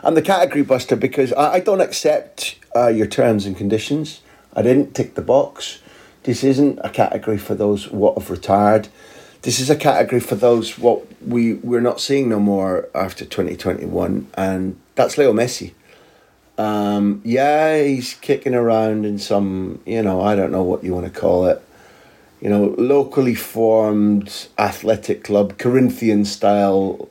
I'm 0.07 0.14
the 0.14 0.23
category 0.23 0.62
buster 0.62 0.95
because 0.95 1.33
I, 1.33 1.55
I 1.55 1.61
don't 1.61 1.81
accept 1.81 2.61
uh, 2.77 2.87
your 2.87 3.09
terms 3.09 3.45
and 3.45 3.57
conditions. 3.57 4.21
I 4.55 4.62
didn't 4.62 4.95
tick 4.95 5.16
the 5.16 5.21
box. 5.21 5.81
This 6.23 6.45
isn't 6.45 6.79
a 6.85 6.90
category 6.90 7.38
for 7.38 7.57
those 7.57 7.90
what 7.90 8.16
have 8.16 8.31
retired. 8.31 8.87
This 9.42 9.59
is 9.59 9.69
a 9.69 9.75
category 9.75 10.21
for 10.21 10.37
those 10.37 10.79
what 10.79 11.05
we 11.21 11.55
we're 11.55 11.81
not 11.81 12.01
seeing 12.01 12.29
no 12.29 12.38
more 12.38 12.88
after 12.95 13.25
2021, 13.25 14.29
and 14.35 14.79
that's 14.95 15.19
Leo 15.19 15.33
Messi. 15.33 15.73
Um, 16.57 17.21
yeah, 17.25 17.83
he's 17.83 18.14
kicking 18.14 18.55
around 18.55 19.05
in 19.07 19.19
some, 19.19 19.83
you 19.85 20.03
know, 20.03 20.21
I 20.21 20.37
don't 20.37 20.53
know 20.53 20.62
what 20.62 20.85
you 20.85 20.95
want 20.95 21.12
to 21.12 21.21
call 21.21 21.47
it 21.47 21.61
you 22.40 22.51
know, 22.51 22.75
locally 22.79 23.35
formed 23.35 24.47
athletic 24.59 25.25
club, 25.25 25.59
Corinthian 25.59 26.25
style 26.25 27.09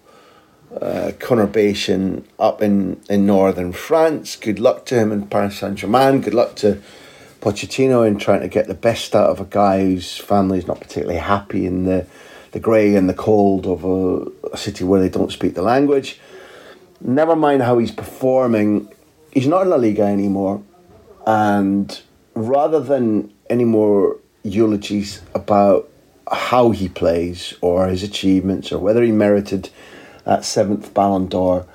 uh, 0.82 1.12
conurbation 1.20 2.24
up 2.40 2.62
in, 2.62 3.02
in 3.10 3.26
northern 3.26 3.72
France. 3.72 4.36
Good 4.36 4.60
luck 4.60 4.86
to 4.88 4.96
him 4.96 5.12
in 5.12 5.28
Paris 5.28 5.60
Saint 5.60 5.76
Germain. 5.76 6.22
Good 6.22 6.34
luck 6.34 6.56
to 6.58 6.82
Pochettino 7.42 8.08
in 8.08 8.18
trying 8.18 8.42
to 8.42 8.48
get 8.48 8.68
the 8.68 8.74
best 8.74 9.16
out 9.16 9.30
of 9.30 9.40
a 9.40 9.46
guy 9.46 9.82
whose 9.82 10.18
family 10.18 10.58
is 10.58 10.68
not 10.68 10.80
particularly 10.80 11.20
happy 11.20 11.66
in 11.66 11.86
the, 11.86 12.08
the 12.52 12.60
grey 12.60 12.96
and 12.96 13.08
the 13.08 13.14
cold 13.14 13.66
of 13.68 13.86
a, 13.86 14.50
a 14.52 14.58
city 14.58 14.84
where 14.84 15.00
they 15.00 15.10
don't 15.10 15.32
speak 15.32 15.54
the 15.54 15.62
language. 15.62 16.20
Never 17.02 17.36
mind 17.36 17.62
how 17.62 17.78
he's 17.78 17.92
performing, 17.92 18.92
he's 19.32 19.48
not 19.48 19.62
in 19.64 19.70
La 19.70 19.76
Liga 19.76 20.04
anymore. 20.04 20.64
And 21.28 22.02
rather 22.34 22.80
than 22.80 23.34
any 23.50 23.66
more 23.66 24.18
eulogies 24.44 25.22
about 25.34 25.90
how 26.32 26.72
he 26.72 26.90
plays 26.90 27.54
or 27.62 27.88
his 27.88 28.04
achievements 28.04 28.72
or 28.72 28.80
whether 28.80 29.04
he 29.04 29.12
merited 29.12 29.70
that 30.26 30.44
seventh 30.44 30.94
Ballon 30.94 31.28
d'Or. 31.28 31.66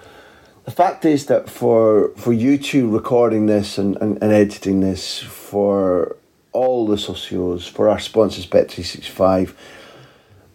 the 0.64 0.70
fact 0.70 1.04
is 1.04 1.26
that 1.26 1.48
for 1.48 2.10
for 2.16 2.32
you 2.32 2.58
two 2.58 2.88
recording 2.88 3.46
this 3.46 3.78
and, 3.78 3.96
and, 3.96 4.22
and 4.22 4.32
editing 4.32 4.80
this 4.80 5.20
for 5.20 6.16
all 6.52 6.86
the 6.86 6.96
socios 6.96 7.68
for 7.68 7.88
our 7.88 7.98
sponsors 7.98 8.46
bet365 8.46 9.54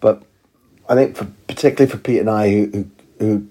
but 0.00 0.22
i 0.88 0.94
think 0.94 1.16
for 1.16 1.26
particularly 1.48 1.90
for 1.90 1.98
pete 1.98 2.20
and 2.20 2.30
i 2.30 2.50
who, 2.50 2.90
who, 3.18 3.48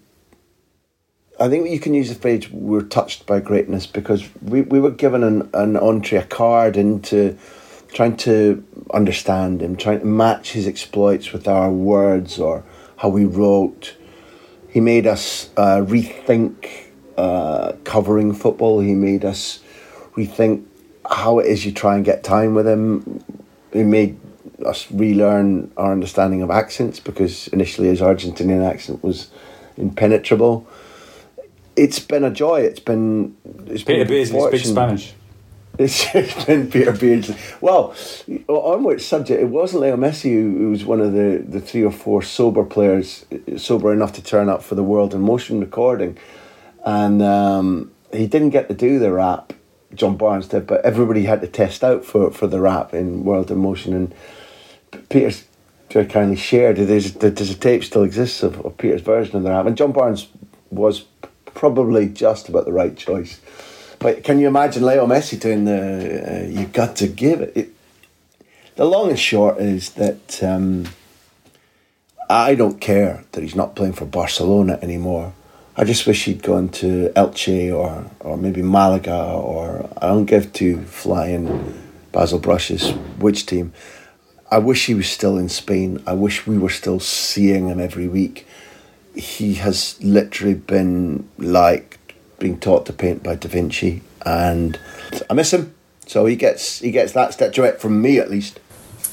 I 1.40 1.50
think 1.50 1.70
you 1.70 1.80
can 1.80 1.94
use 1.94 2.10
the 2.10 2.16
phrase 2.16 2.50
"we're 2.50 2.82
touched 2.82 3.26
by 3.26 3.42
greatness" 3.42 3.86
because 3.86 4.24
we, 4.42 4.62
we 4.62 4.80
were 4.80 4.92
given 4.92 5.24
an, 5.24 5.50
an 5.54 5.76
entree, 5.76 6.20
a 6.20 6.24
card 6.24 6.78
into 6.78 7.38
trying 7.92 8.16
to 8.18 8.64
understand 8.94 9.62
him, 9.62 9.76
trying 9.76 10.00
to 10.00 10.06
match 10.06 10.52
his 10.52 10.68
exploits 10.68 11.34
with 11.34 11.48
our 11.48 11.70
words 11.72 12.40
or 12.40 12.64
how 12.98 13.10
we 13.10 13.26
wrote. 13.26 13.96
He 14.76 14.82
made 14.82 15.08
us 15.08 15.50
uh, 15.56 15.78
rethink 15.78 16.70
uh, 17.18 17.72
covering 17.86 18.34
football. 18.34 18.82
He 18.82 18.94
made 18.94 19.24
us 19.24 19.62
rethink 20.18 20.66
how 21.10 21.40
it 21.40 21.48
is 21.48 21.66
you 21.66 21.72
try 21.72 21.96
and 21.96 22.04
get 22.04 22.24
time 22.24 22.54
with 22.56 22.68
him. 22.68 23.24
He 23.72 23.84
made 23.84 24.20
us 24.66 24.92
relearn 24.92 25.72
our 25.78 25.94
understanding 25.94 26.42
of 26.42 26.52
accents 26.52 27.00
because 27.00 27.48
initially 27.50 27.88
his 27.88 28.02
Argentinian 28.02 28.70
accent 28.70 29.02
was 29.02 29.32
impenetrable 29.78 30.68
it's 31.76 32.00
been 32.00 32.24
a 32.24 32.32
joy. 32.32 32.62
It's 32.62 32.80
been 32.80 33.36
it's 33.68 33.84
Peter 33.84 34.06
been 34.06 34.08
Beardsley 34.08 34.42
speaks 34.48 34.70
Spanish. 34.70 35.14
It's, 35.78 36.46
been 36.46 36.70
Peter 36.70 36.92
Beardsley. 36.92 37.36
Well, 37.62 37.94
on 38.48 38.84
which 38.84 39.02
subject? 39.02 39.42
It 39.42 39.50
wasn't 39.50 39.84
Leo 39.84 39.98
Messi 39.98 40.32
who, 40.32 40.70
was 40.70 40.86
one 40.86 41.02
of 41.02 41.14
the, 41.14 41.44
the 41.48 41.60
three 41.60 41.84
or 41.84 41.92
four 41.92 42.22
sober 42.22 42.64
players, 42.64 43.26
sober 43.58 43.92
enough 43.92 44.14
to 44.14 44.24
turn 44.24 44.50
up 44.50 44.64
for 44.64 44.76
the 44.76 44.84
World 44.84 45.14
in 45.14 45.22
Motion 45.22 45.60
recording, 45.60 46.18
and 46.86 47.22
um, 47.22 47.92
he 48.14 48.28
didn't 48.28 48.52
get 48.52 48.68
to 48.70 48.74
do 48.74 49.00
the 49.00 49.12
rap. 49.12 49.54
John 49.94 50.18
Barnes 50.18 50.48
did, 50.48 50.68
but 50.68 50.84
everybody 50.84 51.24
had 51.24 51.42
to 51.42 51.48
test 51.48 51.84
out 51.84 52.04
for, 52.04 52.32
for 52.32 52.48
the 52.48 52.60
rap 52.60 52.94
in 52.94 53.24
World 53.24 53.52
in 53.52 53.58
Motion, 53.58 53.94
and 53.94 55.10
Peter's 55.10 55.46
very 55.92 56.06
kindly 56.06 56.36
shared. 56.36 56.78
There's, 56.78 57.14
there's 57.14 57.50
a 57.50 57.56
tape 57.56 57.84
still 57.84 58.04
exists 58.04 58.44
of, 58.44 58.66
of 58.66 58.78
Peter's 58.78 59.02
version 59.02 59.38
of 59.38 59.44
the 59.44 59.52
rap, 59.52 59.66
and 59.66 59.78
John 59.78 59.92
Barnes 59.92 60.28
was 60.70 61.06
probably 61.46 62.08
just 62.10 62.50
about 62.50 62.66
the 62.66 62.74
right 62.74 62.96
choice. 62.98 63.40
But 64.06 64.24
can 64.24 64.38
you 64.38 64.48
imagine 64.48 64.86
Leo 64.86 65.08
Messi 65.08 65.40
doing 65.40 65.66
the 65.66 65.82
uh, 65.82 66.46
"You 66.46 66.68
got 66.68 66.96
to 66.98 67.08
give 67.08 67.42
it"? 67.42 67.58
it? 67.58 67.70
The 68.76 68.86
long 68.86 69.10
and 69.10 69.18
short 69.18 69.58
is 69.58 69.90
that 70.02 70.44
um, 70.44 70.90
I 72.30 72.54
don't 72.54 72.80
care 72.80 73.24
that 73.32 73.42
he's 73.42 73.56
not 73.56 73.76
playing 73.76 73.94
for 73.94 74.06
Barcelona 74.06 74.78
anymore. 74.84 75.34
I 75.76 75.86
just 75.86 76.06
wish 76.06 76.26
he'd 76.26 76.44
gone 76.44 76.70
to 76.82 77.12
Elche 77.16 77.76
or 77.76 78.06
or 78.20 78.38
maybe 78.38 78.62
Malaga 78.62 79.24
or 79.52 79.90
I 80.00 80.06
don't 80.06 80.26
give 80.26 80.54
two 80.54 80.84
flying 80.84 81.48
Basil 82.12 82.38
Brush's 82.38 82.92
which 83.18 83.48
team. 83.48 83.74
I 84.52 84.60
wish 84.60 84.86
he 84.86 84.94
was 84.94 85.10
still 85.10 85.36
in 85.36 85.50
Spain. 85.50 86.04
I 86.06 86.14
wish 86.14 86.46
we 86.46 86.60
were 86.60 86.70
still 86.70 87.00
seeing 87.00 87.70
him 87.70 87.80
every 87.80 88.08
week 88.08 88.46
he 89.16 89.56
has 89.56 89.98
literally 90.04 90.54
been 90.54 91.28
like 91.38 91.98
being 92.40 92.60
taught 92.60 92.86
to 92.88 92.94
paint 92.94 93.24
by 93.24 93.36
Da 93.36 93.48
Vinci, 93.48 94.02
and 94.26 94.80
I 95.30 95.34
miss 95.34 95.54
him. 95.54 95.74
So 96.08 96.26
he 96.26 96.36
gets 96.36 96.80
he 96.80 96.92
gets 96.92 97.14
that 97.14 97.34
statuette 97.34 97.82
from 97.82 98.02
me 98.02 98.20
at 98.20 98.30
least. 98.30 98.60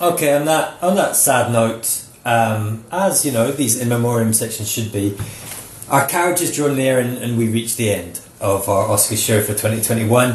Okay, 0.01 0.35
on 0.35 0.45
that 0.47 0.83
on 0.83 0.97
that 0.97 1.17
sad 1.17 1.53
note, 1.53 2.05
um, 2.25 2.85
as 2.91 3.25
you 3.25 3.33
know, 3.33 3.51
these 3.51 3.81
in 3.81 3.89
memoriam 3.89 4.33
sections 4.33 4.71
should 4.71 4.93
be. 4.93 5.17
Our 5.89 6.07
carriage 6.07 6.41
is 6.41 6.55
drawn 6.55 6.77
near, 6.77 6.99
and, 6.99 7.19
and 7.19 7.37
we 7.37 7.49
reach 7.49 7.77
the 7.77 7.91
end 7.91 8.21
of 8.41 8.69
our 8.69 8.89
Oscar 8.91 9.17
show 9.17 9.41
for 9.41 9.53
2021, 9.53 10.33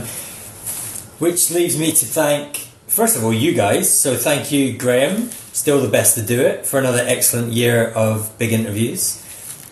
which 1.19 1.51
leaves 1.51 1.77
me 1.77 1.91
to 1.91 2.05
thank 2.05 2.67
first 2.87 3.17
of 3.17 3.23
all 3.23 3.33
you 3.33 3.53
guys. 3.53 3.93
So 3.93 4.15
thank 4.15 4.51
you, 4.51 4.77
Graham. 4.77 5.29
Still 5.53 5.81
the 5.81 5.89
best 5.89 6.15
to 6.15 6.23
do 6.23 6.41
it 6.41 6.65
for 6.65 6.79
another 6.79 7.03
excellent 7.05 7.53
year 7.53 7.89
of 7.89 8.37
big 8.37 8.51
interviews. 8.51 9.23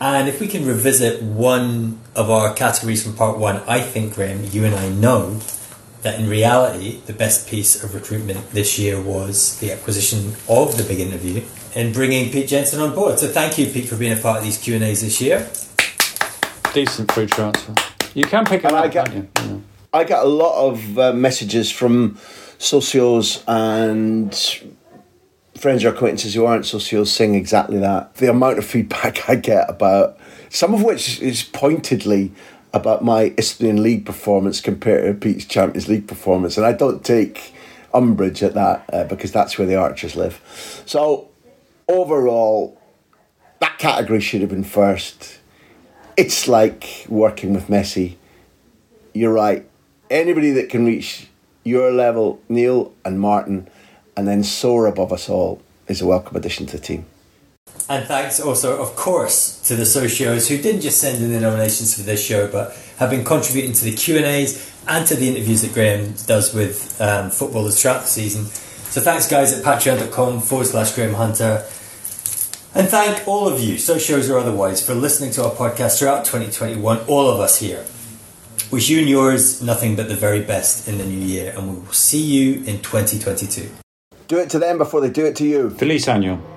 And 0.06 0.30
if 0.30 0.39
we 0.39 0.48
can 0.48 0.68
revisit 0.68 1.24
one 1.24 2.00
of 2.15 2.30
our 2.30 2.54
categories 2.54 3.02
from 3.02 3.15
part 3.15 3.39
one, 3.39 3.63
I 3.68 3.80
think, 3.80 4.13
Graham, 4.13 4.44
you 4.52 4.63
and 4.63 4.76
I 4.76 4.89
know 4.89 5.39
that 6.04 6.20
in 6.20 6.30
reality, 6.30 7.00
the 7.08 7.13
best 7.13 7.50
piece 7.50 7.84
of 7.84 7.96
recruitment 7.96 8.52
this 8.52 8.78
year 8.78 9.02
was 9.02 9.60
the 9.60 9.72
acquisition 9.72 10.36
of 10.48 10.78
the 10.78 10.84
big 10.88 11.00
interview 11.00 11.41
and 11.74 11.91
bringing 11.91 12.32
Pete 12.32 12.50
Jenson 12.50 12.82
on 12.82 12.94
board. 12.94 13.18
So 13.18 13.28
thank 13.30 13.58
you, 13.58 13.65
Pete, 13.65 13.89
for 13.89 13.96
being 13.96 14.15
a 14.15 14.22
part 14.22 14.38
of 14.38 14.44
these 14.44 14.60
Q 14.60 14.76
and 14.76 14.84
A's 14.84 15.02
this 15.02 15.20
year. 15.20 15.50
Decent 16.72 17.12
free 17.12 17.26
transfer. 17.26 17.74
You 18.13 18.26
can 18.26 18.46
pick 18.46 18.63
it 18.63 18.72
up, 18.72 18.86
I 18.86 18.88
get, 18.88 19.12
you? 19.12 19.28
Yeah. 19.38 19.58
I 19.91 20.04
get 20.04 20.20
a 20.20 20.28
lot 20.28 20.70
of 20.70 21.00
uh, 21.00 21.13
messages 21.13 21.72
from 21.72 22.20
socios 22.60 23.44
and 23.48 24.32
friends 25.65 25.84
or 25.84 25.89
acquaintances 25.89 26.36
who 26.36 26.45
aren't 26.45 26.63
socios 26.63 27.08
saying 27.08 27.34
exactly 27.34 27.80
that. 27.80 28.13
The 28.17 28.30
amount 28.30 28.60
of 28.60 28.65
feedback 28.65 29.28
I 29.30 29.34
get 29.34 29.67
about 29.67 30.15
some 30.47 30.75
of 30.75 30.84
which 30.84 31.19
is 31.19 31.41
pointedly 31.41 32.32
about 32.71 33.04
my 33.04 33.34
Isthmian 33.36 33.82
League 33.82 34.06
performance 34.06 34.62
compared 34.62 35.06
to 35.06 35.19
Pete's 35.19 35.43
Champions 35.43 35.88
League 35.88 36.08
performance, 36.08 36.56
and 36.58 36.67
I 36.67 36.71
don't 36.71 37.04
take 37.04 37.56
umbrage 37.95 38.43
at 38.43 38.54
that 38.54 38.88
uh, 38.93 39.06
because 39.06 39.32
that's 39.32 39.58
where 39.58 39.65
the 39.65 39.75
Archers 39.75 40.15
live. 40.15 40.39
So 40.86 41.30
overall, 41.88 42.80
that 43.58 43.80
category 43.80 44.21
should 44.21 44.41
have 44.41 44.51
been 44.51 44.63
first. 44.63 45.39
It's 46.15 46.47
like 46.47 47.08
working 47.10 47.56
with 47.56 47.69
Messi. 47.69 48.17
You're 49.15 49.34
right. 49.34 49.67
Anybody 50.12 50.51
that 50.51 50.69
can 50.69 50.86
reach 50.86 51.28
your 51.63 51.89
level, 51.89 52.39
Neil 52.49 52.93
and 53.04 53.19
Martin, 53.19 53.67
and 54.15 54.28
then 54.28 54.43
soar 54.43 54.88
above 54.88 55.12
us 55.12 55.30
all 55.30 55.62
is 55.88 56.01
a 56.01 56.06
welcome 56.06 56.36
addition 56.36 56.65
to 56.67 56.78
the 56.78 56.84
team. 56.84 57.06
And 57.89 58.06
thanks 58.06 58.39
also, 58.39 58.82
of 58.82 58.95
course, 58.95 59.62
to 59.67 59.75
the 59.75 59.84
socios 59.84 60.47
who 60.49 60.62
didn't 60.62 60.82
just 60.82 60.99
send 60.99 61.23
in 61.23 61.32
the 61.32 61.39
nominations 61.39 61.95
for 61.95 62.01
this 62.01 62.23
show, 62.23 62.47
but 62.51 62.75
have 62.97 63.10
been 63.10 63.23
contributing 63.23 63.73
to 63.73 63.84
the 63.84 63.93
Q 63.93 64.17
and 64.17 64.25
A's 64.25 64.73
and 64.88 65.06
to 65.08 65.15
the 65.15 65.28
interviews 65.28 65.62
that 65.62 65.73
Graham 65.73 66.13
does 66.25 66.54
with 66.54 66.99
um, 67.01 67.30
footballers 67.30 67.82
throughout 67.82 68.01
the 68.01 68.08
season. 68.08 68.45
So 68.45 69.01
thanks, 69.01 69.28
guys, 69.28 69.54
at 69.54 69.63
patreon.com 69.63 70.41
forward 70.41 70.67
slash 70.67 70.95
Graham 70.95 71.15
Hunter. 71.15 71.65
And 72.73 72.89
thank 72.89 73.28
all 73.28 73.47
of 73.47 73.60
you, 73.60 73.75
socios 73.75 74.30
or 74.30 74.38
otherwise, 74.38 74.86
for 74.86 74.93
listening 74.95 75.32
to 75.32 75.45
our 75.45 75.51
podcast 75.51 75.99
throughout 75.99 76.25
2021. 76.25 76.99
All 77.08 77.30
of 77.30 77.39
us 77.39 77.60
here. 77.60 77.86
Wish 78.71 78.89
you 78.89 78.99
and 78.99 79.10
yours 79.10 79.62
nothing 79.62 79.95
but 79.95 80.08
the 80.08 80.15
very 80.15 80.41
best 80.41 80.88
in 80.88 80.97
the 80.97 81.06
new 81.06 81.25
year, 81.25 81.54
and 81.56 81.69
we 81.69 81.75
will 81.80 81.93
see 81.93 82.21
you 82.21 82.63
in 82.65 82.82
2022. 82.82 83.85
Do 84.28 84.40
it 84.40 84.50
to 84.52 84.60
them 84.60 84.78
before 84.78 85.02
they 85.02 85.10
do 85.10 85.26
it 85.26 85.36
to 85.38 85.46
you. 85.46 85.70
Feliz 85.70 86.08
año. 86.08 86.55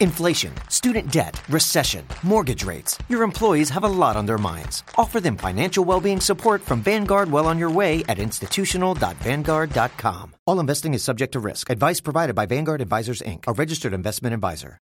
Inflation, 0.00 0.52
student 0.68 1.10
debt, 1.10 1.40
recession, 1.48 2.04
mortgage 2.22 2.64
rates. 2.64 2.98
Your 3.08 3.22
employees 3.22 3.70
have 3.70 3.82
a 3.82 3.88
lot 3.88 4.14
on 4.14 4.26
their 4.26 4.36
minds. 4.36 4.82
Offer 4.96 5.20
them 5.20 5.38
financial 5.38 5.86
well-being 5.86 6.20
support 6.20 6.60
from 6.60 6.82
Vanguard 6.82 7.30
well 7.30 7.46
on 7.46 7.58
your 7.58 7.70
way 7.70 8.04
at 8.06 8.18
institutional.vanguard.com. 8.18 10.34
All 10.46 10.60
investing 10.60 10.92
is 10.92 11.02
subject 11.02 11.32
to 11.32 11.40
risk. 11.40 11.70
Advice 11.70 12.02
provided 12.02 12.36
by 12.36 12.44
Vanguard 12.44 12.82
Advisors 12.82 13.22
Inc., 13.22 13.44
a 13.46 13.54
registered 13.54 13.94
investment 13.94 14.34
advisor. 14.34 14.76